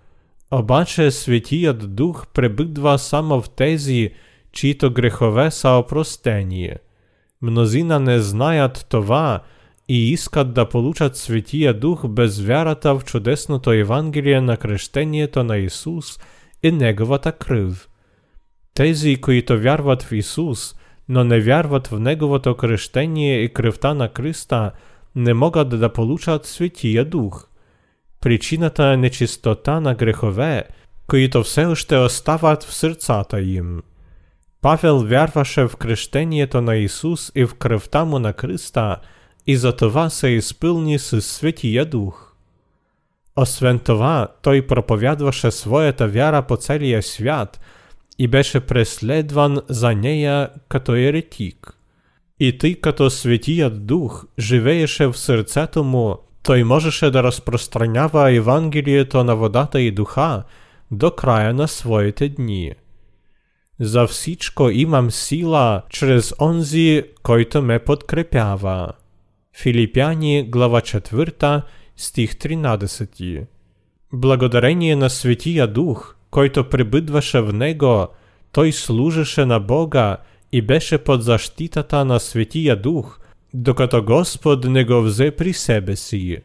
Обаче 0.52 1.10
Светият 1.10 1.94
Дух 1.94 2.26
пребъдва 2.34 2.98
само 2.98 3.42
в 3.42 3.50
тези, 3.50 4.10
чието 4.52 4.92
грехове 4.92 5.50
са 5.50 5.70
опростени. 5.70 6.70
Мнозина 7.42 8.00
не 8.00 8.18
знаят 8.18 8.86
това 8.88 9.42
и 9.88 10.12
искат 10.12 10.54
да 10.54 10.68
получат 10.68 11.16
Светия 11.16 11.74
Дух 11.74 12.08
без 12.08 12.40
вярата 12.40 12.98
в 12.98 13.04
чудесното 13.04 13.72
Евангелие 13.72 14.40
на 14.40 14.56
кръщението 14.56 15.44
на 15.44 15.56
Исус 15.56 16.18
и 16.62 16.72
Неговата 16.72 17.32
кръв. 17.32 17.88
Тези, 18.74 19.16
които 19.16 19.60
вярват 19.60 20.02
в 20.02 20.12
Исус, 20.12 20.74
но 21.08 21.24
не 21.24 21.40
вярват 21.40 21.86
в 21.86 22.00
Неговото 22.00 22.56
кръщение 22.56 23.40
и 23.40 23.52
кръвта 23.52 23.94
на 23.94 24.10
Христа, 24.16 24.72
не 25.14 25.34
могат 25.34 25.68
да 25.68 25.92
получат 25.92 26.46
Светия 26.46 27.04
Дух. 27.04 27.48
Причината 28.22 28.84
е 28.84 28.96
нечистота 28.96 29.80
на 29.80 29.94
грехове, 29.94 30.64
които 31.06 31.42
все 31.42 31.64
още 31.64 31.96
остават 31.96 32.62
в 32.62 32.74
сърцата 32.74 33.40
им. 33.40 33.82
Павел 34.62 34.98
вярваше 34.98 35.68
в 35.68 35.76
кръщението 35.76 36.60
на 36.60 36.76
Исус 36.76 37.32
и 37.34 37.44
в 37.44 37.54
кръвта 37.54 38.04
му 38.04 38.18
на 38.18 38.32
Христа – 38.32 39.06
и 39.48 39.56
за 39.56 39.76
това 39.76 40.10
се 40.10 40.28
изпълни 40.28 40.98
със 40.98 41.26
Светия 41.26 41.84
Дух. 41.86 42.32
Освен 43.36 43.78
това, 43.78 44.28
той 44.42 44.66
проповядваше 44.66 45.50
своята 45.50 46.08
вяра 46.08 46.42
по 46.42 46.56
целия 46.56 47.02
свят 47.02 47.60
и 48.18 48.28
беше 48.28 48.60
преследван 48.60 49.58
за 49.68 49.94
нея 49.94 50.50
като 50.68 50.94
еретик. 50.94 51.78
И 52.40 52.58
тъй 52.58 52.74
като 52.74 53.10
Светият 53.10 53.86
Дух 53.86 54.26
живееше 54.38 55.06
в 55.06 55.18
сърцето 55.18 55.84
му, 55.84 56.16
той 56.43 56.63
можеше 56.63 57.11
да 57.11 57.23
разпространява 57.23 58.31
Евангелието 58.31 59.23
на 59.23 59.35
водата 59.35 59.81
и 59.81 59.91
духа 59.91 60.43
до 60.91 61.11
края 61.11 61.53
на 61.53 61.67
своите 61.67 62.29
дни. 62.29 62.71
За 63.79 64.07
всичко 64.07 64.69
имам 64.69 65.11
сила 65.11 65.81
чрез 65.89 66.33
онзи, 66.41 67.03
който 67.23 67.61
ме 67.61 67.79
подкрепява. 67.79 68.91
Филипяни, 69.57 70.49
глава 70.49 70.81
4, 70.81 71.61
стих 71.97 72.35
13. 72.35 73.45
Благодарение 74.13 74.95
на 74.95 75.09
Светия 75.09 75.67
Дух, 75.67 76.15
който 76.31 76.69
прибъдваше 76.69 77.41
в 77.41 77.53
него, 77.53 78.07
той 78.51 78.71
служеше 78.71 79.45
на 79.45 79.59
Бога 79.59 80.17
и 80.51 80.61
беше 80.61 80.97
под 80.97 81.23
защитата 81.23 82.05
на 82.05 82.19
Светия 82.19 82.81
Дух, 82.81 83.19
докато 83.53 84.03
Господ 84.03 84.65
не 84.65 84.85
го 84.85 85.01
взе 85.01 85.31
при 85.31 85.53
себе 85.53 85.95
си. 85.95 86.37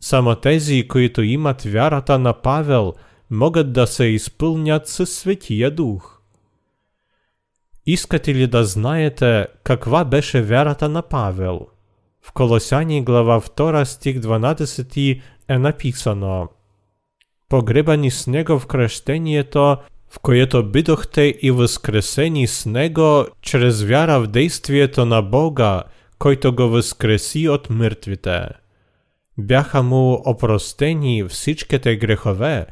Само 0.00 0.34
тези, 0.34 0.88
които 0.88 1.22
имат 1.22 1.62
вярата 1.62 2.18
на 2.18 2.32
Павел, 2.32 2.94
могат 3.30 3.72
да 3.72 3.86
се 3.86 4.04
изпълнят 4.04 4.88
със 4.88 5.12
Светия 5.12 5.70
Дух. 5.70 6.20
Искате 7.86 8.34
ли 8.34 8.46
да 8.46 8.64
знаете 8.64 9.46
каква 9.64 10.04
беше 10.04 10.42
вярата 10.42 10.88
на 10.88 11.02
Павел? 11.02 11.60
В 12.22 12.32
Колосяни 12.32 13.04
глава 13.04 13.40
2 13.40 13.84
стих 13.84 14.16
12 14.16 15.20
е 15.48 15.58
написано 15.58 16.48
Погребани 17.48 18.10
с 18.10 18.26
Него 18.26 18.58
в 18.58 18.66
кръщението, 18.66 19.76
в 20.08 20.18
което 20.22 20.70
бидохте 20.70 21.22
и 21.42 21.50
възкресени 21.50 22.46
с 22.46 22.66
Него 22.66 23.26
чрез 23.42 23.82
вяра 23.82 24.20
в 24.20 24.26
действието 24.26 25.06
на 25.06 25.22
Бога, 25.22 25.82
който 26.19 26.55
го 26.55 26.63
възкреси 26.63 27.47
от 27.47 27.69
мъртвите. 27.69 28.47
Бяха 29.37 29.83
му 29.83 30.21
опростени 30.25 31.23
всичките 31.29 31.95
грехове, 31.95 32.65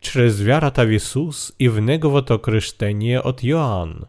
чрез 0.00 0.40
вярата 0.40 0.86
в 0.86 0.92
Исус 0.92 1.52
и 1.58 1.68
в 1.68 1.80
Неговото 1.80 2.42
кръщение 2.42 3.20
от 3.20 3.44
Йоанн. 3.44 4.00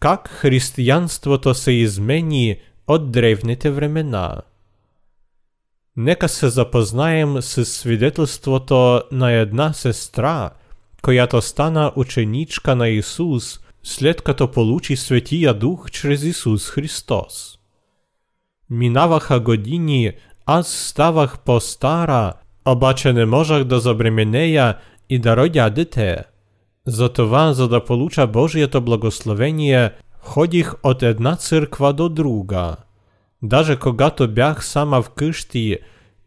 как 0.00 0.28
християнството 0.28 1.54
се 1.54 1.72
измени 1.72 2.60
от 2.86 3.10
древните 3.10 3.70
времена. 3.70 4.36
Нека 5.96 6.28
се 6.28 6.48
запознаем 6.48 7.42
с 7.42 7.64
свидетелството 7.64 9.02
на 9.12 9.32
една 9.32 9.72
сестра, 9.72 10.50
която 11.02 11.42
стана 11.42 11.92
ученичка 11.96 12.76
на 12.76 12.88
Исус, 12.88 13.60
след 13.83 14.21
като 14.21 14.51
получи 14.51 14.95
Светия 14.95 15.53
Дух 15.53 15.91
чрез 15.91 16.23
Исус 16.23 16.69
Христос. 16.69 17.57
Минаваха 18.69 19.39
години, 19.39 20.11
аз 20.45 20.67
ставах 20.67 21.39
по-стара, 21.39 22.33
обаче 22.65 23.13
не 23.13 23.25
можах 23.25 23.63
да 23.63 23.79
забременея 23.79 24.77
и 25.09 25.19
да 25.19 25.37
родя. 25.37 26.23
Затова, 26.87 27.53
за 27.53 27.67
да 27.67 27.85
получа 27.85 28.27
Божието 28.27 28.81
благословение, 28.81 29.91
ходих 30.19 30.73
от 30.83 31.03
една 31.03 31.35
църква 31.35 31.93
до 31.93 32.09
друга. 32.09 32.75
Даже 33.43 33.75
когато 33.75 34.27
бях 34.27 34.65
сама 34.65 35.01
вкъщи, 35.01 35.77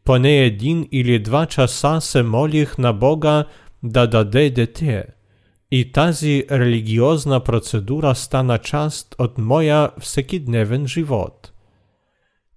поне 0.04 0.38
един 0.38 0.88
или 0.92 1.18
два 1.18 1.46
часа 1.46 1.98
се 2.00 2.22
молих 2.22 2.78
на 2.78 2.92
Бога 2.92 3.44
да 3.82 4.06
даде 4.06 4.50
дете. 4.50 5.15
И 5.78 5.92
тази 5.92 6.45
религиозна 6.50 7.40
процедура 7.40 8.14
стана 8.14 8.59
част 8.59 9.14
от 9.18 9.38
моя 9.38 9.90
всекидневен 10.00 10.87
живот. 10.87 11.52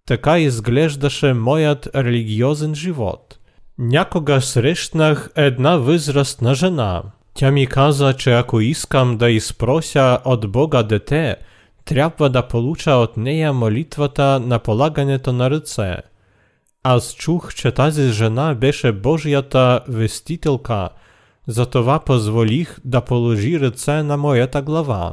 Така 0.06 0.40
изглеждаше 0.40 1.34
моят 1.34 1.90
религиозен 1.96 2.76
живот. 2.76 3.40
Някога 3.78 4.42
срещнах 4.42 5.30
една 5.36 5.78
възрастна 5.78 6.56
жена– 6.56 7.04
тя 7.40 7.52
ми 7.52 7.68
каза, 7.68 8.14
че 8.14 8.34
ако 8.34 8.62
искам 8.62 9.18
да 9.18 9.30
изпрося 9.30 10.20
от 10.26 10.52
Бога 10.52 10.84
дете, 10.84 11.36
трябва 11.86 12.30
да 12.30 12.48
получа 12.48 12.92
от 12.92 13.18
нея 13.18 13.54
молитвата 13.54 14.40
на 14.40 14.60
полагането 14.60 15.34
на 15.34 15.50
ръце. 15.50 15.98
Аз 16.84 17.14
чух, 17.14 17.54
че 17.54 17.72
тази 17.72 18.12
жена 18.12 18.56
беше 18.56 18.92
Божията 18.92 19.82
вестителка, 19.88 20.90
затова 21.49 21.99
позволих 21.99 22.79
да 22.85 23.01
положи 23.01 23.61
ръце 23.61 24.03
на 24.03 24.17
моята 24.17 24.63
глава. 24.63 25.13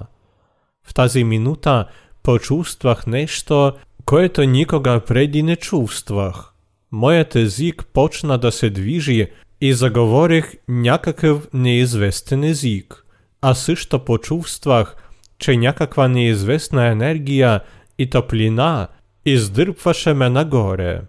В 0.83 0.93
тази 0.93 1.23
минута 1.23 1.85
почувствах 2.23 3.07
нещо, 3.07 3.73
което 4.05 4.43
никога 4.43 5.01
преди 5.07 5.43
не 5.43 5.55
чувствах. 5.55 6.53
Моят 6.91 7.35
език 7.35 7.85
почна 7.93 8.37
да 8.37 8.51
се 8.51 8.69
движи 8.69 9.27
и 9.61 9.73
заговорих 9.73 10.53
някакъв 10.67 11.47
неизвестен 11.53 12.43
език, 12.43 13.05
а 13.41 13.53
също 13.53 14.05
почувствах, 14.05 14.95
че 15.39 15.57
някаква 15.57 16.07
неизвестна 16.07 16.87
енергия 16.87 17.61
и 17.97 18.09
топлина 18.09 18.87
издърпваше 19.25 20.13
ме 20.13 20.29
нагоре. 20.29 21.01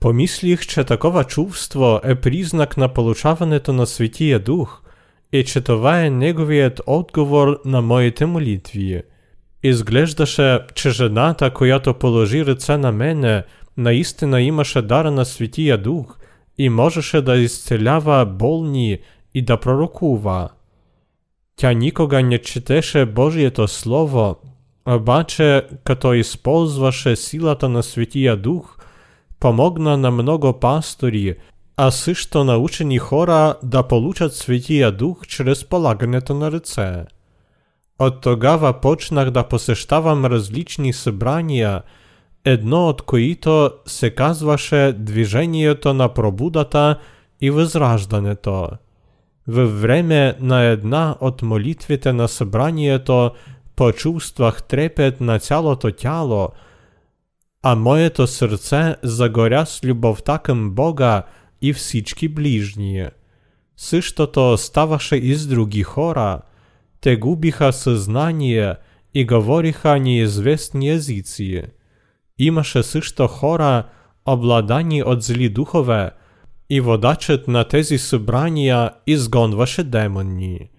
Помислих, 0.00 0.66
че 0.66 0.84
такова 0.84 1.24
чувство 1.24 2.00
е 2.04 2.14
признак 2.14 2.76
на 2.76 2.88
получаването 2.88 3.72
на 3.72 3.86
Светия 3.86 4.38
Дух 4.38 4.82
и 5.32 5.44
че 5.44 5.60
това 5.60 6.00
е 6.00 6.10
неговият 6.10 6.80
отговор 6.86 7.60
на 7.64 7.82
моите 7.82 8.26
молитви. 8.26 9.02
Ізглеждаше, 9.62 10.60
че 10.74 10.90
жената, 10.90 11.50
която 11.50 11.94
положи 11.94 12.46
ръце 12.46 12.76
на 12.76 12.92
мене, 12.92 13.42
наистина 13.76 14.42
имаше 14.42 14.82
дара 14.82 15.10
на 15.10 15.24
Святия 15.24 15.78
Дух 15.78 16.18
і 16.58 16.70
можеше 16.70 17.20
да 17.20 17.36
ісцелява 17.36 18.24
болні 18.24 18.98
і 19.34 19.42
да 19.42 19.56
пророкува. 19.56 20.48
Тя 21.56 21.72
нікога 21.72 22.22
не 22.22 22.38
читеше 22.38 23.04
Божието 23.04 23.68
Слово, 23.68 24.36
обаче, 24.86 25.62
като 25.84 26.14
исползваше 26.14 27.16
силата 27.16 27.68
на 27.68 27.82
Святия 27.82 28.36
Дух, 28.36 28.79
помогна 29.39 29.97
на 29.97 30.11
много 30.11 30.59
пастори, 30.59 31.35
а 31.77 31.91
също 31.91 32.43
научени 32.43 32.97
хора 32.97 33.55
да 33.63 33.83
получат 33.83 34.33
Святия 34.33 34.91
Дух 34.91 35.27
чрез 35.27 35.65
полагането 35.65 36.33
на 36.33 36.51
ръце. 36.51 37.03
От 37.99 38.21
тогава 38.21 38.73
почнах 38.81 39.31
да 39.31 39.43
посещавам 39.43 40.25
различни 40.25 40.93
събрания, 40.93 41.81
едно 42.45 42.87
от 42.87 43.01
които 43.01 43.71
се 43.85 44.09
казваше 44.09 44.93
Движението 44.97 45.93
на 45.93 46.09
пробудата 46.09 46.99
и 47.41 47.49
Възраждането. 47.49 48.69
Във 49.47 49.81
време 49.81 50.35
на 50.39 50.63
една 50.63 51.15
от 51.19 51.41
молитвите 51.41 52.13
на 52.13 52.27
събранието 52.27 53.31
почувствах 53.75 54.63
трепет 54.63 55.21
на 55.21 55.39
цялото 55.39 55.91
тяло, 55.91 56.49
а 57.63 57.75
моето 57.75 58.27
сърце 58.27 58.95
загоря 59.03 59.65
с 59.65 59.83
любовта 59.83 60.37
към 60.37 60.71
Бога 60.71 61.23
и 61.61 61.73
всички 61.73 62.27
ближни. 62.27 63.05
Същото 63.77 64.57
ставаше 64.57 65.15
и 65.15 65.35
с 65.35 65.47
други 65.47 65.83
хора. 65.83 66.39
Те 67.01 67.15
губиха 67.15 67.73
съзнание 67.73 68.75
и 69.13 69.25
говориха 69.25 69.99
неизвестни 69.99 70.89
езици. 70.89 71.63
Имаше 72.37 72.83
също 72.83 73.27
хора, 73.27 73.83
обладани 74.25 75.03
от 75.03 75.23
зли 75.23 75.49
духове, 75.49 76.11
і 76.69 76.81
водачът 76.81 77.47
на 77.47 77.67
тези 77.67 77.97
събрания 77.97 78.91
изгонваше 79.07 79.83
демони. 79.83 80.69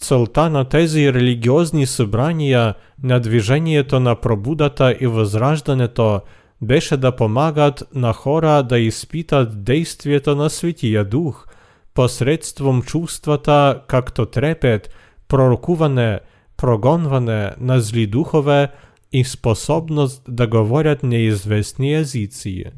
Целта 0.00 0.50
на 0.50 0.64
тези 0.64 1.12
религиозни 1.12 1.86
събрания 1.86 2.74
на 3.02 3.20
движението 3.20 4.00
на 4.00 4.14
пробудата 4.14 4.96
и 5.00 5.06
възраждането 5.06 6.20
беше 6.60 6.96
да 6.96 7.16
помагат 7.16 7.84
на 7.94 8.12
хора 8.12 8.62
да 8.62 8.78
изпитат 8.78 9.64
действието 9.64 10.36
на 10.36 10.50
Светия 10.50 11.04
Дух 11.04 11.46
посредством 11.94 12.82
чувствата, 12.82 13.82
както 13.86 14.26
трепет, 14.26 14.90
пророкуване, 15.28 16.20
прогонване 16.56 17.52
на 17.58 17.80
зли 17.80 18.06
духове 18.06 18.68
і 19.12 19.24
способність 19.24 20.22
да 20.28 20.46
говорять 20.46 21.02
неізвісні 21.02 21.90
язиці. 21.90 22.70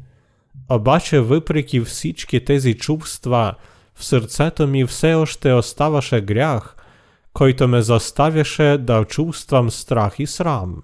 Обаче, 0.67 1.19
випреки 1.19 1.81
всічки 1.81 2.39
тези 2.39 2.73
чувства, 2.73 3.55
в 3.95 4.03
серцето 4.03 4.67
ми 4.67 4.83
все 4.83 5.15
още 5.15 5.53
оставаше 5.53 6.21
грях, 6.21 6.77
който 7.32 7.68
ме 7.68 7.82
заставяше 7.82 8.78
да 8.80 9.04
чувствам 9.04 9.70
страх 9.70 10.18
и 10.18 10.26
срам. 10.26 10.82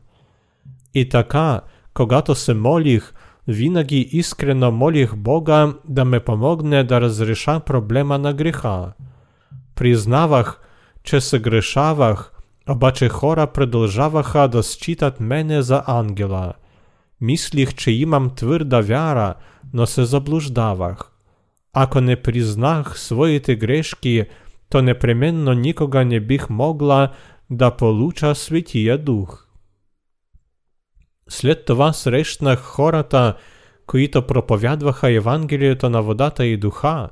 И 0.95 1.09
така, 1.09 1.61
когато 1.95 2.35
се 2.35 2.55
молих, 2.55 3.13
винаги 3.49 4.09
искрено 4.13 4.71
молих 4.71 5.17
Бога 5.17 5.73
да 5.89 6.05
ме 6.05 6.21
помогне 6.21 6.85
да 6.85 7.01
разреша 7.01 7.61
проблема 7.61 8.19
на 8.19 8.33
греха. 8.33 8.93
Признавах, 9.75 10.61
че 11.03 11.21
съгрешавах, 11.21 12.33
обаче 12.69 13.09
хора 13.09 13.47
продължаваха 13.47 14.49
да 14.49 14.63
считат 14.63 15.21
мене 15.21 15.63
за 15.63 15.83
ангела. 15.87 16.53
Мислих, 17.21 17.75
че 17.75 17.91
имам 17.91 18.31
твърда 18.31 18.81
вяра, 18.81 19.35
но 19.75 19.87
се 19.87 20.05
заблуждавах. 20.05 21.11
Ако 21.73 22.01
не 22.01 22.17
признах 22.17 23.01
своите 23.01 23.57
грешки, 23.57 24.25
то 24.70 24.82
непременно 24.82 25.54
никога 25.54 26.06
не 26.06 26.20
бих 26.20 26.50
могла 26.50 27.12
да 27.50 27.72
получа 27.72 28.36
Святия 28.36 28.98
Дух. 28.98 29.48
След 31.30 31.66
това 31.66 31.94
срещнах 31.94 32.60
хората, 32.60 33.36
които 33.88 34.28
проповядваха 34.28 35.12
Евангелието 35.12 35.90
на 35.90 36.02
водата 36.02 36.46
и 36.46 36.58
духа, 36.58 37.10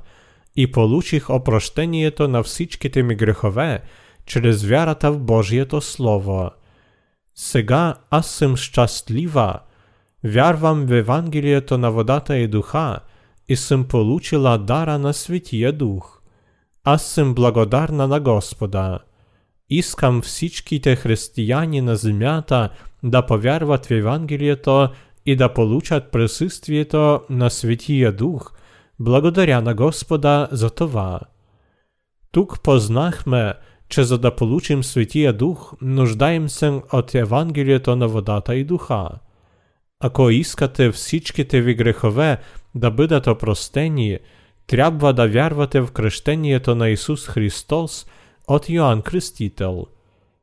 и 0.56 0.72
получих 0.72 1.30
опрощението 1.30 2.28
на 2.28 2.42
всичките 2.42 3.02
ми 3.02 3.14
грехове, 3.14 3.82
чрез 4.26 4.64
вярата 4.64 5.12
в 5.12 5.18
Божието 5.18 5.80
Слово. 5.80 6.50
Сега 7.34 7.94
аз 8.10 8.30
съм 8.30 8.56
щастлива, 8.56 9.60
вярвам 10.24 10.86
в 10.86 10.92
Евангелието 10.92 11.78
на 11.78 11.90
водата 11.90 12.36
и 12.36 12.48
духа 12.48 13.00
и 13.48 13.56
съм 13.56 13.84
получила 13.84 14.58
дара 14.58 14.98
на 14.98 15.14
Святия 15.14 15.72
Дух. 15.72 16.15
Аз 16.85 17.05
съм 17.05 17.33
благодарна 17.33 18.07
на 18.07 18.19
Господа. 18.19 18.99
Искам 19.69 20.21
всичките 20.21 20.95
християни 20.95 21.81
на 21.81 21.95
земята 21.95 22.69
да 23.03 23.25
повярват 23.25 23.85
в 23.85 23.91
Евангелието 23.91 24.89
и 25.25 25.35
да 25.35 25.53
получат 25.53 26.11
присъствието 26.11 27.21
на 27.29 27.49
Святия 27.49 28.11
Дух, 28.11 28.53
благодаря 28.99 29.61
на 29.61 29.73
Господа 29.73 30.47
за 30.51 30.69
това. 30.69 31.19
Тук 32.31 32.63
познахме, 32.63 33.53
че 33.89 34.03
за 34.03 34.17
да 34.17 34.35
получим 34.35 34.83
Святия 34.83 35.33
Дух, 35.33 35.73
нуждаем 35.81 36.49
се 36.49 36.81
от 36.93 37.15
Евангелието 37.15 37.95
на 37.95 38.07
водата 38.07 38.55
и 38.55 38.63
духа. 38.63 39.09
Ако 39.99 40.29
искате 40.29 40.91
всичките 40.91 41.61
ви 41.61 41.75
грехове 41.75 42.37
да 42.75 42.91
бъдат 42.91 43.27
опростени, 43.27 44.19
трябва 44.66 45.12
да 45.12 45.28
вярвате 45.28 45.80
в 45.80 45.92
кръщението 45.92 46.74
на 46.74 46.88
Исус 46.88 47.26
Христос 47.26 48.06
от 48.48 48.68
Йоанн 48.68 49.02
Кръстител. 49.02 49.86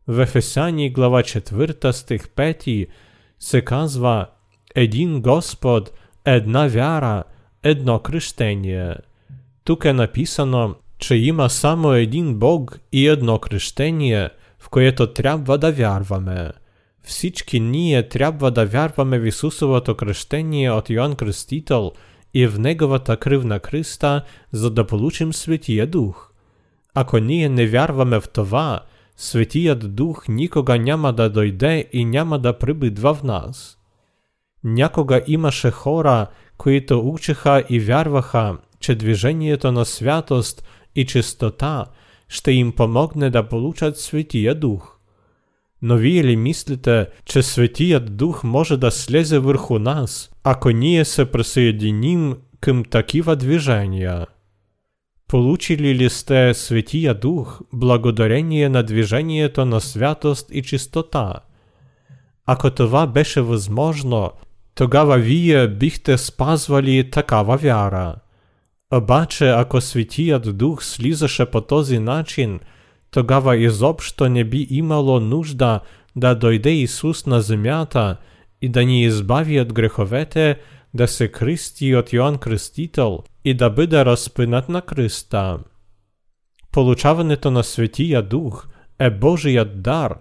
В 0.08 0.22
Ефесяни 0.22 0.90
глава 0.90 1.22
4 1.22 1.92
стих 1.92 2.28
5 2.28 2.88
се 3.40 3.62
казва 3.62 4.28
«Един 4.76 5.22
Господ, 5.22 5.92
една 6.26 6.68
вяра, 6.68 7.24
едно 7.64 8.00
кръщение». 8.00 8.96
Тук 9.64 9.86
е 9.86 9.94
написано 9.94 10.76
че 11.04 11.16
има 11.16 11.50
само 11.50 11.94
един 11.94 12.36
Бог 12.36 12.80
и 12.92 13.08
едно 13.08 13.40
кръщение, 13.40 14.30
в 14.60 14.70
което 14.70 15.14
трябва 15.14 15.58
да 15.58 15.72
вярваме. 15.72 16.50
Всички 17.02 17.60
ние 17.60 18.10
трябва 18.10 18.52
да 18.52 18.66
вярваме 18.66 19.20
в 19.20 19.26
Исусовото 19.26 19.96
кръщение 19.96 20.72
от 20.72 20.90
Йоанн 20.90 21.16
Кръстител 21.16 21.92
и 22.34 22.48
в 22.48 22.60
Неговата 22.60 23.18
кръв 23.18 23.46
на 23.46 23.60
Христа, 23.60 24.24
за 24.52 24.70
да 24.70 24.88
получим 24.88 25.32
Дух. 25.88 26.32
Ако 26.94 27.18
ние 27.18 27.50
не 27.50 27.68
вярваме 27.68 28.20
в 28.20 28.30
това, 28.30 28.84
Светият 29.18 29.96
Дух 29.96 30.28
никога 30.28 30.78
няма 30.78 31.14
да 31.14 31.30
дойде 31.30 31.90
и 31.94 32.06
няма 32.06 32.40
да 32.40 32.58
прибидва 32.58 33.14
в 33.14 33.24
нас. 33.24 33.78
Някога 34.64 35.22
имаше 35.28 35.72
хора, 35.72 36.28
които 36.58 37.10
учеха 37.10 37.64
и 37.70 37.80
вярваха, 37.80 38.58
че 38.80 38.96
движението 38.96 39.72
на 39.72 39.86
святост– 39.86 40.64
і 40.96 41.06
чистота, 41.06 41.86
що 42.28 42.52
їм 42.52 42.72
помогне 42.72 43.30
да 43.30 43.44
получать 43.44 44.00
Святія 44.00 44.54
Дух 44.54 44.93
Но 45.83 45.97
ви 45.97 46.25
ли 46.25 46.37
мислите, 46.37 47.07
че 47.25 47.43
Святият 47.43 48.17
Дух 48.17 48.45
може 48.45 48.77
да 48.77 48.91
слезе 48.91 49.39
върху 49.39 49.79
нас, 49.79 50.31
ако 50.45 50.71
ние 50.71 51.05
се 51.05 51.25
присоединим 51.25 52.35
към 52.61 52.85
такива 52.85 53.37
движения? 53.37 54.27
Получили 55.29 55.95
ли 55.95 56.11
сте 56.11 56.55
Святия 56.55 57.15
Дух 57.15 57.61
благодарение 57.73 58.69
на 58.69 58.83
движението 58.83 59.65
на 59.65 59.81
святост 59.81 60.49
и 60.53 60.63
чистота? 60.63 61.35
Ако 62.47 62.71
това 62.71 63.07
беше 63.07 63.41
възможно, 63.41 64.31
тогава 64.75 65.19
вие 65.19 65.69
бихте 65.69 66.19
спазвали 66.19 67.11
такава 67.11 67.57
вяра. 67.57 68.15
Обаче, 68.95 69.49
ако 69.49 69.81
Святият 69.81 70.59
Дух 70.59 70.85
слизаше 70.85 71.47
по 71.47 71.61
този 71.61 71.99
начин, 71.99 72.61
тогава 73.13 73.57
изобщо 73.57 74.29
не 74.29 74.45
би 74.45 74.67
имало 74.71 75.21
нужда 75.21 75.81
да 76.17 76.35
дойде 76.35 76.71
Исус 76.71 77.27
на 77.27 77.41
земята 77.41 78.17
и 78.63 78.69
да 78.69 78.85
ни 78.85 79.03
избави 79.03 79.61
от 79.61 79.73
греховете, 79.73 80.59
да 80.95 81.09
се 81.09 81.29
кръсти 81.29 81.95
от 81.95 82.13
Йоанн 82.13 82.39
Кръстител 82.39 83.19
и 83.45 83.55
да 83.55 83.71
бъде 83.71 84.05
разпинат 84.05 84.69
на 84.69 84.83
кръста. 84.83 85.59
Получаването 86.73 87.51
на 87.51 87.65
Святия 87.65 88.23
Дух 88.23 88.67
е 88.99 89.11
Божият 89.11 89.83
дар 89.83 90.19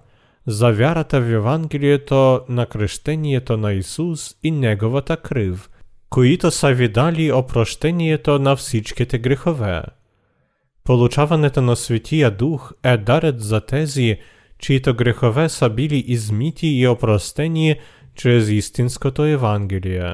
за 0.47 0.71
вярата 0.71 1.21
в 1.21 1.31
Евангелието 1.31 2.41
на 2.49 2.65
кръщението 2.65 3.57
на 3.57 3.73
Исус 3.73 4.35
и 4.43 4.51
Неговата 4.51 5.17
кръв – 5.17 5.77
които 6.09 6.51
са 6.51 6.73
видали 6.73 7.31
опрощението 7.31 8.39
на 8.39 8.55
всичките 8.55 9.19
грехове. 9.19 9.83
Получаването 10.83 11.61
на 11.61 11.75
Святия 11.75 12.31
Дух 12.31 12.71
е 12.83 12.97
дарът 12.97 13.41
за 13.41 13.61
тези, 13.61 14.17
чието 14.59 14.93
грехове 14.93 15.49
са 15.49 15.69
били 15.69 16.03
измити 16.07 16.67
и 16.67 16.87
опростени 16.87 17.75
чрез 18.15 18.49
истинското 18.49 19.25
Евангелие. 19.25 20.13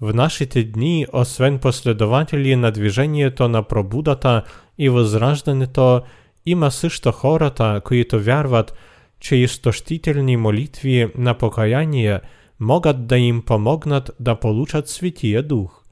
В 0.00 0.14
нашите 0.14 0.64
дни, 0.64 1.06
освен 1.12 1.58
последователи 1.58 2.56
на 2.56 2.70
движението 2.70 3.48
на 3.48 3.62
пробудата 3.62 4.42
и 4.78 4.88
възраждането, 4.88 6.02
има 6.46 6.70
също 6.70 7.12
хората, 7.12 7.80
които 7.84 8.20
вярват, 8.22 8.74
че 9.20 9.36
изтощителни 9.36 10.36
молитви 10.36 11.12
на 11.18 11.38
покаяние 11.38 12.20
могат 12.60 13.06
да 13.06 13.18
им 13.18 13.42
помогнат 13.42 14.10
да 14.20 14.34
получат 14.34 14.88
Святия 14.88 15.42
Дух. 15.42 15.82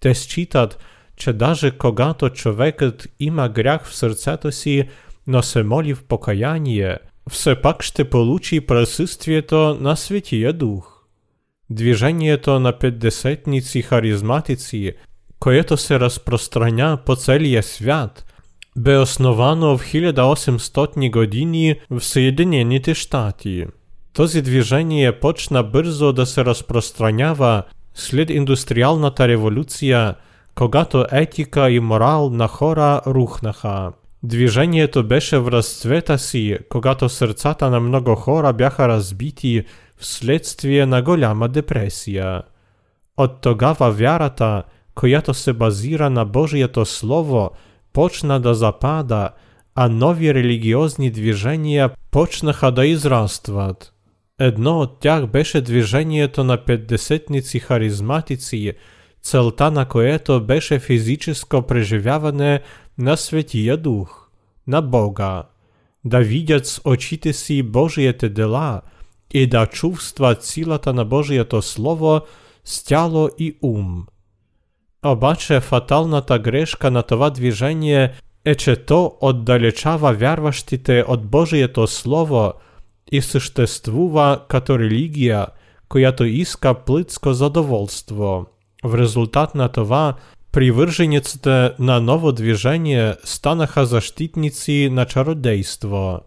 Те 0.00 0.14
считат, 0.14 0.78
че 1.20 1.32
даже 1.32 1.70
когато 1.70 2.28
човекът 2.28 3.08
има 3.20 3.48
грях 3.48 3.84
в 3.84 3.94
сърцето 3.94 4.52
си, 4.52 4.84
но 5.26 5.42
се 5.42 5.62
моли 5.62 5.94
в 5.94 6.04
покаяние, 6.04 6.98
все 7.30 7.54
пак 7.62 7.82
ще 7.82 8.10
получи 8.10 8.60
присъствието 8.60 9.78
на 9.80 9.96
Святия 9.96 10.52
Дух. 10.52 10.92
Движението 11.70 12.60
на 12.60 12.78
петдесетници 12.78 13.82
харизматици, 13.82 14.92
което 15.40 15.76
се 15.76 16.00
разпространя 16.00 16.98
по 17.06 17.16
целия 17.16 17.62
свят, 17.62 18.24
бе 18.76 18.96
основано 18.96 19.78
в 19.78 19.84
1800 19.84 21.10
години 21.10 21.74
в 21.90 22.00
Съединените 22.00 22.94
щати. 22.94 23.64
Този 24.12 24.42
движение 24.42 25.20
почна 25.20 25.62
бързо 25.62 26.12
да 26.12 26.26
се 26.26 26.44
разпространява 26.44 27.62
след 27.94 28.30
индустриалната 28.30 29.28
революция, 29.28 30.14
когато 30.55 31.05
етика 31.11 31.69
и 31.69 31.79
морал 31.79 32.29
на 32.29 32.47
хора 32.47 33.01
рухнаха. 33.07 33.91
Движението 34.23 35.07
беше 35.07 35.39
в 35.39 35.47
разцвета 35.47 36.17
си, 36.17 36.57
когато 36.69 37.09
сърцата 37.09 37.69
на 37.69 37.79
много 37.79 38.15
хора 38.15 38.53
бяха 38.53 38.87
разбити 38.87 39.63
вследствие 39.97 40.85
на 40.85 41.01
голяма 41.01 41.49
депресия. 41.49 42.41
От 43.17 43.41
тогава 43.41 43.91
вярата, 43.91 44.63
която 44.95 45.33
се 45.33 45.53
базира 45.53 46.09
на 46.09 46.25
Божието 46.25 46.85
Слово, 46.85 47.51
почна 47.93 48.39
да 48.39 48.53
запада, 48.53 49.29
а 49.75 49.89
нови 49.89 50.33
религиозни 50.33 51.11
движения 51.11 51.91
почнаха 52.11 52.71
да 52.71 52.85
израстват. 52.85 53.93
Едно 54.39 54.79
от 54.79 54.99
тях 54.99 55.27
беше 55.27 55.61
движението 55.61 56.43
на 56.43 56.65
петдесетници 56.65 57.59
харизматици, 57.59 58.73
целта 59.21 59.71
на 59.71 59.85
което 59.85 60.41
беше 60.45 60.79
физическо 60.79 61.61
преживяване 61.61 62.59
на 62.97 63.17
Светия 63.17 63.77
Дух, 63.77 64.29
на 64.67 64.81
Бога, 64.81 65.43
да 66.05 66.19
видят 66.19 66.67
с 66.67 66.81
очите 66.85 67.33
си 67.33 67.63
Божиите 67.63 68.29
дела 68.29 68.81
и 69.33 69.47
да 69.47 69.65
чувстват 69.65 70.43
силата 70.43 70.93
на 70.93 71.05
Божието 71.05 71.61
Слово 71.61 72.21
с 72.65 72.83
тяло 72.83 73.29
и 73.39 73.57
ум. 73.61 74.05
Обаче 75.05 75.59
фаталната 75.59 76.39
грешка 76.39 76.91
на 76.91 77.03
това 77.03 77.29
движение 77.29 78.13
е, 78.45 78.55
че 78.55 78.75
то 78.75 79.17
отдалечава 79.21 80.13
вярващите 80.13 81.05
от 81.07 81.25
Божието 81.25 81.87
Слово 81.87 82.53
и 83.11 83.21
съществува 83.21 84.45
като 84.47 84.79
религия, 84.79 85.47
която 85.89 86.23
иска 86.23 86.73
плитско 86.73 87.33
задоволство. 87.33 88.45
В 88.84 88.94
резултат 88.94 89.54
на 89.54 89.68
това 89.68 90.14
Привържениците 90.56 91.70
на 91.78 92.00
ново 92.00 92.32
движение 92.32 93.14
станаха 93.24 93.86
защитници 93.86 94.88
на 94.92 95.04
чародейство. 95.04 96.20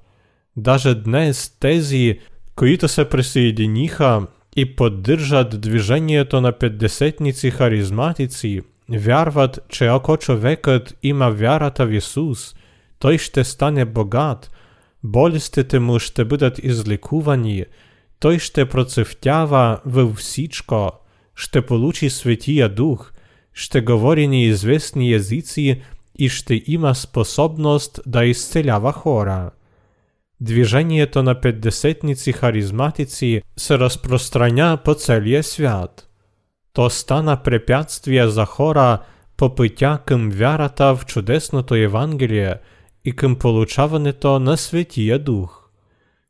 Даже 0.58 0.96
днес 0.96 1.58
тези, 1.60 2.20
които 2.56 2.88
се 2.88 3.10
присъединиха 3.10 4.28
и 4.56 4.76
поддържат 4.76 5.62
движението 5.62 6.42
на 6.42 6.52
петдесетници 6.52 7.52
харизматици, 7.52 8.62
вярват, 8.90 9.60
че 9.70 9.88
ако 9.88 10.18
човекът 10.18 10.98
има 11.04 11.32
вярата 11.32 11.88
в 11.88 11.94
Исус, 11.94 12.56
той 13.00 13.18
ще 13.18 13.44
стане 13.44 13.86
богат, 13.86 14.52
болестите 15.04 15.80
му 15.80 16.00
ще 16.00 16.26
бъдат 16.26 16.60
излекувани, 16.64 17.66
той 18.20 18.40
ще 18.40 18.70
процъфтява 18.70 19.80
във 19.86 20.16
всичко, 20.16 20.92
ще 21.36 21.66
получи 21.66 22.10
Светия 22.10 22.70
Дух, 22.70 23.12
ще 23.54 23.82
говори 23.82 24.28
неизвестни 24.28 25.14
езици 25.14 25.82
и 26.20 26.30
ще 26.30 26.64
има 26.68 26.96
способност 26.96 28.00
да 28.06 28.26
изцелява 28.26 28.94
хора. 28.94 29.52
Движението 30.42 31.24
на 31.24 31.42
петдесетници 31.42 32.32
харизматици 32.32 33.42
се 33.58 33.80
разпространя 33.80 34.78
по 34.86 34.94
целия 34.94 35.44
свят. 35.44 36.10
То 36.74 36.90
стана 36.90 37.44
препятствие 37.44 38.28
за 38.28 38.46
хора 38.46 39.00
по 39.38 39.56
пътя 39.56 40.00
към 40.06 40.30
вярата 40.30 40.96
в 40.96 41.06
чудесното 41.06 41.76
Евангелие 41.76 42.56
и 43.06 43.16
към 43.16 43.36
получаването 43.36 44.40
на 44.40 44.58
Светия 44.58 45.20
Дух. 45.20 45.70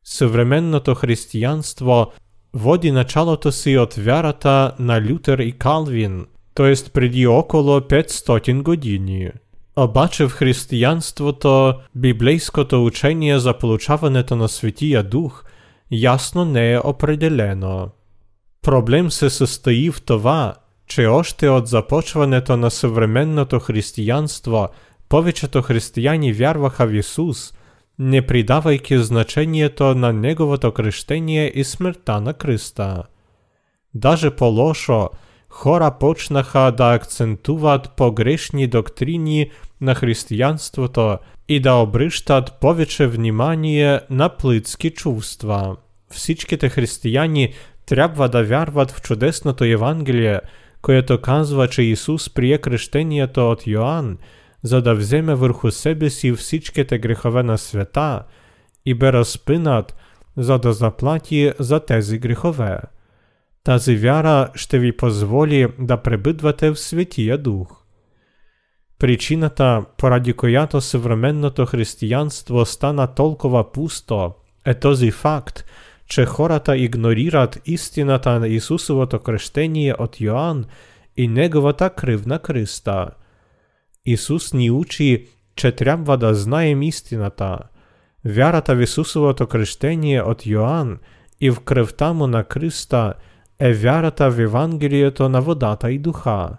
Съвременното 0.04 0.95
християнство 0.95 2.12
води 2.55 2.90
началото 2.90 3.53
си 3.53 3.79
от 3.79 3.95
вярата 3.95 4.73
на 4.79 5.03
Лютер 5.03 5.38
и 5.38 5.53
Калвин– 5.53 6.27
то 6.55 6.75
преди 6.93 7.27
около 7.27 7.81
500 7.81 8.62
години. 8.62 9.31
Обаче 9.77 10.29
в 10.29 10.31
християнството 10.31 11.75
біблейското 11.95 12.85
учение 12.85 13.38
за 13.38 13.59
получаването 13.59 14.37
на 14.37 14.49
Святия 14.49 15.03
Дух 15.03 15.45
ясно 15.90 16.45
не 16.45 16.73
е 16.73 16.79
определено. 16.79 17.88
Проблем 18.62 19.11
се 19.11 19.31
състои 19.31 19.90
в 19.90 20.03
това, 20.03 20.55
че 20.87 21.07
още 21.07 21.49
от 21.49 21.67
започването 21.67 22.57
на 22.57 22.71
съвременното 22.71 23.61
християнство 23.61 24.69
повечето 25.09 25.62
християни 25.62 26.33
вярваха 26.33 26.87
в 26.87 26.95
Исус, 26.95 27.55
не 27.99 28.21
придавайки 28.21 28.97
значението 28.97 29.95
на 29.95 30.13
Неговото 30.13 30.71
кръщение 30.71 31.52
и 31.56 31.63
смъртта 31.63 32.21
на 32.21 32.34
кръста. 32.34 33.04
Даже 33.93 34.32
по-лошо – 34.36 35.19
хора 35.49 35.91
почнаха 35.99 36.73
да 36.78 36.93
акцентуват 36.93 37.91
погрешни 37.95 38.67
доктрини 38.67 39.52
на 39.82 39.95
християнството 39.95 41.17
и 41.47 41.60
да 41.60 41.73
обръщат 41.73 42.60
повече 42.62 43.08
внимание 43.08 43.99
на 44.10 44.30
плитски 44.30 44.89
чувства. 44.89 45.75
Всичките 46.12 46.69
християни 46.69 47.54
трябва 47.86 48.30
да 48.30 48.43
вярват 48.43 48.91
в 48.91 49.02
чудесното 49.02 49.63
Евангелие, 49.63 50.39
което 50.82 51.21
казва, 51.21 51.67
че 51.67 51.82
Исус 51.82 52.30
прие 52.30 52.58
кръщението 52.58 53.52
от 53.52 53.67
Йоанн, 53.67 54.17
за 54.63 54.82
да 54.82 54.95
вземе 54.95 55.36
върху 55.36 55.71
себе 55.71 56.10
си 56.10 56.32
всичките 56.32 56.97
грехове 56.97 57.43
на 57.43 57.58
света 57.58 58.23
и 58.86 58.93
бе 58.93 59.13
разпинат, 59.13 59.95
за 60.38 60.58
да 60.58 60.73
заплати 60.73 61.52
за 61.60 61.80
тези 61.80 62.19
грехове. 62.19 62.80
Тази 63.63 63.95
вяра 63.95 64.49
ще 64.56 64.80
ви 64.80 64.97
позволи 64.97 65.67
да 65.80 65.97
пребъдвате 65.97 66.69
в 66.71 66.80
Светия 66.80 67.38
Дух. 67.38 67.80
Причината, 68.99 69.86
поради 69.97 70.34
която 70.34 70.82
съвременното 70.82 71.65
християнство 71.65 72.65
стана 72.65 73.08
толкова 73.08 73.71
пусто, 73.71 74.34
е 74.65 74.73
този 74.73 75.12
факт, 75.12 75.65
че 76.08 76.25
хората 76.25 76.78
игнорират 76.78 77.62
истината 77.65 78.39
на 78.39 78.47
Исусовото 78.47 79.19
кръщение 79.19 79.93
от 79.99 80.21
Йоанн 80.21 80.65
и 81.17 81.28
неговата 81.28 81.89
кръв 81.89 82.25
на 82.25 82.39
кръста. 82.39 83.10
Исус 84.06 84.54
ни 84.54 84.71
учи, 84.71 85.28
че 85.56 85.71
трябва 85.71 86.17
да 86.17 86.36
знаем 86.36 86.82
истината. 86.82 87.60
Вярата 88.25 88.75
в 88.75 88.82
Исусовото 88.82 89.47
кръщение 89.47 90.21
от 90.21 90.45
Йоанн 90.45 90.97
и 91.41 91.49
в 91.49 91.60
кръвта 91.60 92.13
му 92.13 92.28
на 92.28 92.43
кръста – 92.43 93.23
е 93.60 93.73
вярата 93.73 94.32
в 94.32 94.39
Евангелието 94.39 95.30
на 95.30 95.41
водата 95.41 95.91
и 95.91 95.99
духа. 95.99 96.49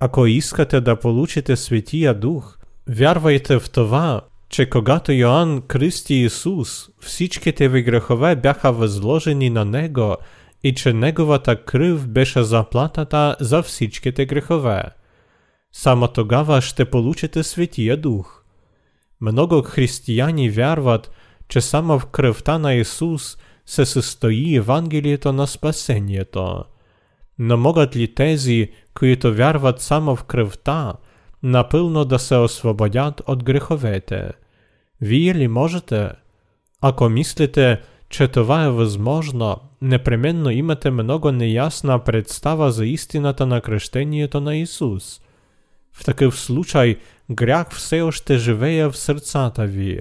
Ако 0.00 0.26
искате 0.26 0.80
да 0.80 0.96
получите 0.96 1.56
Светия 1.56 2.14
Дух, 2.14 2.58
вярвайте 2.88 3.58
в 3.58 3.70
това, 3.70 4.20
че 4.48 4.70
когато 4.70 5.12
Йоанн 5.12 5.62
кръсти 5.62 6.14
Исус, 6.14 6.88
всичките 7.00 7.68
ви 7.68 7.82
грехове 7.82 8.36
бяха 8.36 8.72
възложени 8.72 9.50
на 9.50 9.64
Него 9.64 10.16
и 10.62 10.74
че 10.74 10.92
Неговата 10.92 11.64
кръв 11.64 12.08
беше 12.08 12.42
заплатата 12.42 13.36
за 13.40 13.62
всичките 13.62 14.26
грехове. 14.26 14.82
Само 15.72 16.08
тогава 16.08 16.60
ще 16.60 16.84
получите 16.84 17.42
Светия 17.42 17.96
Дух. 17.96 18.42
Много 19.20 19.62
християни 19.62 20.50
вярват, 20.50 21.10
че 21.48 21.60
само 21.60 21.98
в 21.98 22.06
кръвта 22.06 22.58
на 22.58 22.74
Исус – 22.74 23.46
се 23.66 23.86
състои 23.86 24.56
Евангелието 24.56 25.32
на 25.32 25.46
спасението. 25.46 26.64
Но 27.38 27.56
могат 27.56 27.96
ли 27.96 28.14
тези, 28.14 28.70
които 28.94 29.34
вярват 29.34 29.80
само 29.80 30.16
в 30.16 30.24
кръвта, 30.24 30.92
напълно 31.42 32.04
да 32.04 32.18
се 32.18 32.36
освободят 32.36 33.22
от 33.26 33.44
греховете? 33.44 34.30
Вие 35.00 35.34
ли 35.34 35.48
можете? 35.48 36.10
Ако 36.80 37.08
мислите, 37.08 37.80
че 38.08 38.28
това 38.28 38.64
е 38.64 38.70
възможно, 38.70 39.56
непременно 39.82 40.50
имате 40.50 40.90
много 40.90 41.32
неясна 41.32 42.04
представа 42.04 42.72
за 42.72 42.86
истината 42.86 43.46
на 43.46 43.60
кръщението 43.60 44.40
на 44.40 44.56
Исус. 44.56 45.20
В 45.92 46.04
такъв 46.04 46.40
случай 46.40 46.96
грях 47.30 47.72
все 47.72 48.00
още 48.00 48.38
живее 48.38 48.86
в 48.86 48.96
сърцата 48.96 49.66
ви. 49.66 50.00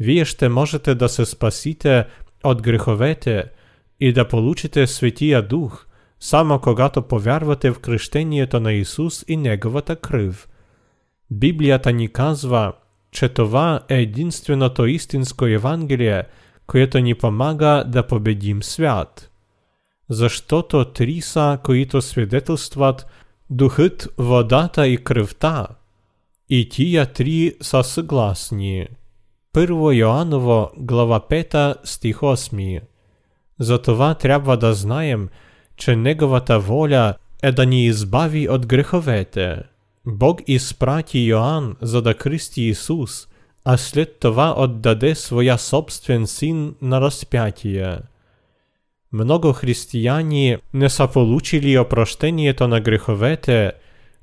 Вие 0.00 0.24
ще 0.24 0.48
можете 0.48 0.94
да 0.94 1.08
се 1.08 1.24
спасите 1.24 2.04
от 2.44 2.62
греховете 2.62 3.44
и 4.00 4.12
да 4.12 4.28
получите 4.28 4.86
Светия 4.86 5.42
Дух, 5.42 5.86
само 6.20 6.58
когато 6.58 7.02
повярвате 7.02 7.70
в 7.70 7.78
кръщението 7.78 8.60
на 8.60 8.72
Исус 8.72 9.24
и 9.28 9.36
Неговата 9.36 9.96
кръв. 9.96 10.48
Библията 11.30 11.92
ни 11.92 12.12
казва, 12.12 12.72
че 13.10 13.28
това 13.28 13.80
е 13.88 13.98
единственото 13.98 14.86
истинско 14.86 15.46
Евангелие, 15.46 16.22
което 16.66 16.98
ни 16.98 17.14
помага 17.14 17.84
да 17.86 18.06
победим 18.06 18.62
свят. 18.62 19.30
Защото 20.10 20.84
три 20.84 21.20
са, 21.20 21.58
които 21.64 22.02
свидетелстват 22.02 23.06
Духът, 23.50 24.08
водата 24.18 24.88
и 24.88 25.04
кръвта. 25.04 25.66
И 26.50 26.68
тия 26.68 27.12
три 27.12 27.56
са 27.60 27.84
съгласни. 27.84 28.86
Първо 29.52 29.92
Йоанново, 29.92 30.70
глава 30.76 31.20
5, 31.20 31.76
стих 31.84 32.16
8. 32.16 32.80
Затова 33.60 34.14
трябва 34.14 34.56
да 34.56 34.74
знаем, 34.74 35.28
че 35.76 35.96
Неговата 35.96 36.58
воля 36.58 37.14
е 37.42 37.52
да 37.52 37.66
ни 37.66 37.86
избави 37.86 38.48
от 38.48 38.66
греховете. 38.66 39.62
Бог 40.06 40.40
изпрати 40.46 41.18
Йоанн, 41.18 41.76
за 41.82 42.02
да 42.02 42.14
кръсти 42.14 42.62
Исус, 42.62 43.28
а 43.64 43.76
след 43.76 44.20
това 44.20 44.54
отдаде 44.58 45.14
своя 45.14 45.58
собствен 45.58 46.26
син 46.26 46.74
на 46.82 47.00
разпятие. 47.00 47.98
Много 49.13 49.53
християни 49.53 50.57
не 50.73 50.89
са 50.89 51.07
получили 51.07 51.77
опрощението 51.77 52.67
на 52.67 52.81
греховете, 52.81 53.71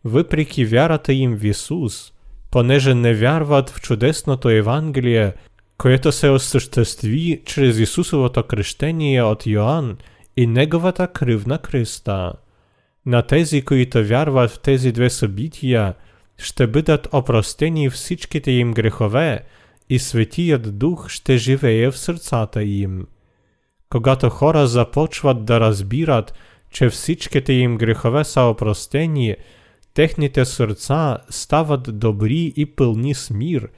въпреки 0.05 0.65
вярата 0.65 1.13
им 1.13 1.37
в 1.37 1.45
Исус, 1.45 2.13
понеже 2.51 2.95
не 2.95 3.15
вярват 3.15 3.71
в 3.71 3.81
чудесното 3.81 4.49
Евангелие, 4.49 5.33
което 5.79 6.13
се 6.13 6.29
осъществи 6.29 7.43
чрез 7.45 7.79
Исусовото 7.79 8.43
кръщение 8.43 9.23
от 9.23 9.47
Йоанн 9.47 9.97
и 10.37 10.47
Неговата 10.47 11.09
кръв 11.09 11.47
на 11.47 11.59
кръста. 11.59 12.33
На 13.07 13.23
тези, 13.23 13.63
които 13.63 14.05
вярват 14.05 14.51
в 14.51 14.59
тези 14.59 14.93
две 14.93 15.11
събития, 15.11 15.95
ще 16.39 16.67
бъдат 16.67 17.09
опростени 17.13 17.91
всичките 17.91 18.51
им 18.51 18.73
грехове 18.73 19.41
и 19.89 19.99
Светият 19.99 20.79
Дух 20.79 21.09
ще 21.09 21.37
живее 21.37 21.91
в 21.91 21.99
сърцата 21.99 22.63
им. 22.63 23.07
Когато 23.90 24.30
хора 24.30 24.68
започват 24.68 25.46
да 25.46 25.60
разбират, 25.60 26.34
че 26.72 26.90
всичките 26.90 27.54
им 27.54 27.78
грехове 27.78 28.24
са 28.24 28.42
опростени, 28.42 29.36
техните 29.94 30.46
сърца 30.46 31.18
стават 31.30 32.00
добри 32.00 32.54
и 32.56 32.66
пълни 32.66 33.14
с 33.14 33.30
мир, 33.30 33.70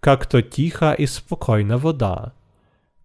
както 0.00 0.42
тиха 0.42 0.96
и 0.98 1.06
спокойна 1.06 1.78
вода. 1.78 2.16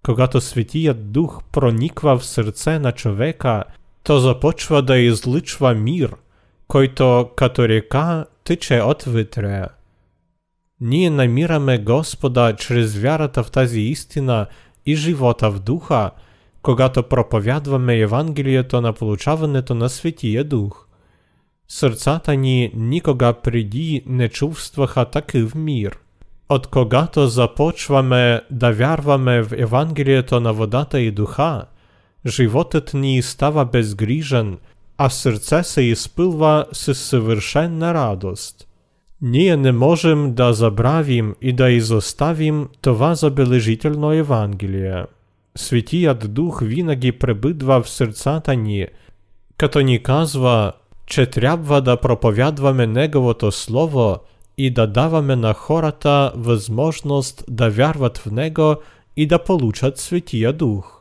Когато 0.05 0.41
Светият 0.41 1.11
Дух 1.11 1.43
прониква 1.51 2.17
в 2.17 2.25
сърце 2.25 2.79
на 2.79 2.91
човека, 2.91 3.63
то 4.03 4.19
започва 4.19 4.81
да 4.81 4.97
излъчва 4.97 5.73
мир, 5.73 6.15
който 6.67 7.29
като 7.35 7.67
река 7.67 8.25
тече 8.43 8.81
отвътре. 8.81 9.65
Ние 10.81 11.09
намираме 11.09 11.77
Господа 11.77 12.55
чрез 12.55 12.95
вярата 12.97 13.43
в 13.43 13.51
тази 13.51 13.81
истина 13.81 14.47
и 14.85 14.95
живота 14.95 15.51
в 15.51 15.59
духа, 15.59 16.11
когато 16.61 17.03
проповядваме 17.03 17.97
Евангелието 17.97 18.81
на 18.81 18.93
получаването 18.93 19.75
на 19.75 19.89
Светия 19.89 20.43
Дух. 20.43 20.87
Сърцата 21.67 22.35
ни 22.35 22.71
никога 22.75 23.33
преди 23.33 24.03
не 24.05 24.29
чувстваха 24.29 25.05
такъв 25.05 25.55
мир. 25.55 25.97
От 26.49 26.67
когато 26.67 27.27
започваме 27.27 28.41
да 28.51 28.71
вярваме 28.71 29.41
в 29.41 29.51
Евангелието 29.57 30.39
на 30.39 30.53
водата 30.53 30.99
и 30.99 31.11
духа, 31.11 31.65
животът 32.25 32.93
ни 32.93 33.21
става 33.21 33.65
безгрижен, 33.65 34.57
а 34.97 35.09
сърце 35.09 35.63
се 35.63 35.81
изпълва 35.81 36.65
с 36.71 36.95
съвършена 36.95 37.93
радост. 37.93 38.67
Ние 39.21 39.57
не 39.57 39.71
можем 39.71 40.33
да 40.33 40.53
забравим 40.53 41.35
и 41.41 41.53
да 41.53 41.69
изоставим 41.69 42.67
това 42.81 43.15
забележително 43.15 44.11
Евангелие. 44.11 45.03
Светият 45.57 46.33
Дух 46.33 46.61
винаги 46.63 47.11
пребъдва 47.11 47.81
в 47.81 47.89
сърцата 47.89 48.55
ни, 48.55 48.87
като 49.57 49.79
ни 49.79 50.03
казва, 50.03 50.71
че 51.05 51.25
трябва 51.25 51.81
да 51.81 51.97
проповядваме 51.97 52.87
Неговото 52.87 53.51
Слово 53.51 54.17
и 54.57 54.69
да 54.69 54.87
даваме 54.87 55.35
на 55.35 55.53
хората 55.53 56.31
възможност 56.35 57.43
да 57.49 57.69
вярват 57.69 58.17
в 58.17 58.31
Него 58.31 58.75
и 59.17 59.27
да 59.27 59.39
получат 59.39 59.97
Светия 59.97 60.53
Дух. 60.53 60.99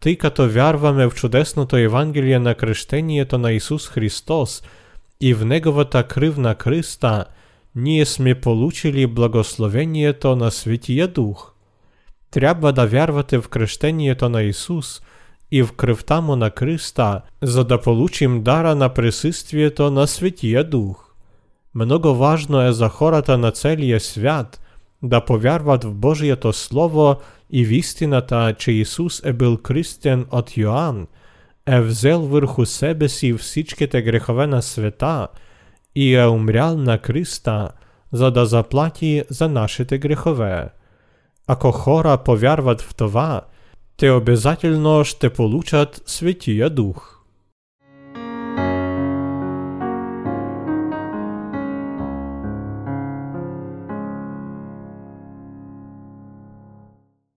Тъй 0.00 0.16
като 0.16 0.48
вярваме 0.48 1.06
в 1.06 1.14
чудесното 1.14 1.76
Евангелие 1.76 2.38
на 2.38 2.54
кръщението 2.54 3.38
на 3.38 3.52
Исус 3.52 3.88
Христос 3.88 4.62
и 5.20 5.34
в 5.34 5.44
Неговата 5.44 6.02
кръв 6.02 6.38
на 6.38 6.54
кръста, 6.54 7.24
ние 7.74 8.06
сме 8.06 8.34
получили 8.34 9.06
благословението 9.06 10.36
на 10.36 10.50
Светия 10.50 11.08
Дух. 11.08 11.52
Трябва 12.30 12.72
да 12.72 12.86
вярвате 12.86 13.38
в 13.38 13.48
кръщението 13.48 14.28
на 14.28 14.42
Исус 14.42 15.02
и 15.50 15.62
в 15.62 15.72
кръвта 15.72 16.20
му 16.20 16.36
на 16.36 16.50
кръста, 16.50 17.20
за 17.42 17.64
да 17.64 17.80
получим 17.80 18.42
дара 18.42 18.74
на 18.74 18.88
присъствието 18.88 19.90
на 19.90 20.06
Светия 20.06 20.64
Дух. 20.64 21.14
Много 21.74 22.14
важно 22.14 22.60
е 22.60 22.72
за 22.72 22.88
хората 22.88 23.38
на 23.38 23.50
целия 23.50 24.00
свят 24.00 24.60
да 25.02 25.24
повярват 25.24 25.84
в 25.84 25.94
Божието 25.94 26.52
Слово 26.52 27.16
и 27.50 27.64
в 27.64 27.72
истината, 27.72 28.54
че 28.58 28.72
Исус 28.72 29.24
е 29.24 29.32
бил 29.32 29.58
кръстен 29.58 30.26
от 30.30 30.56
Йоанн, 30.56 31.06
е 31.66 31.80
взел 31.80 32.20
върху 32.20 32.66
себе 32.66 33.08
си 33.08 33.32
всичките 33.32 34.02
грехове 34.02 34.46
на 34.46 34.62
света 34.62 35.28
и 35.94 36.14
е 36.14 36.26
умрял 36.26 36.76
на 36.76 36.98
кръста, 36.98 37.68
за 38.12 38.30
да 38.30 38.46
заплати 38.46 39.22
за 39.30 39.48
нашите 39.48 39.98
грехове. 39.98 40.68
Ако 41.47 41.71
хора 41.71 42.17
повярват 42.17 42.81
в 42.81 42.95
това, 42.95 43.41
те 43.97 44.11
обязательно 44.11 45.03
ще 45.05 45.33
получат 45.33 46.01
Святия 46.05 46.69
Дух. 46.69 47.16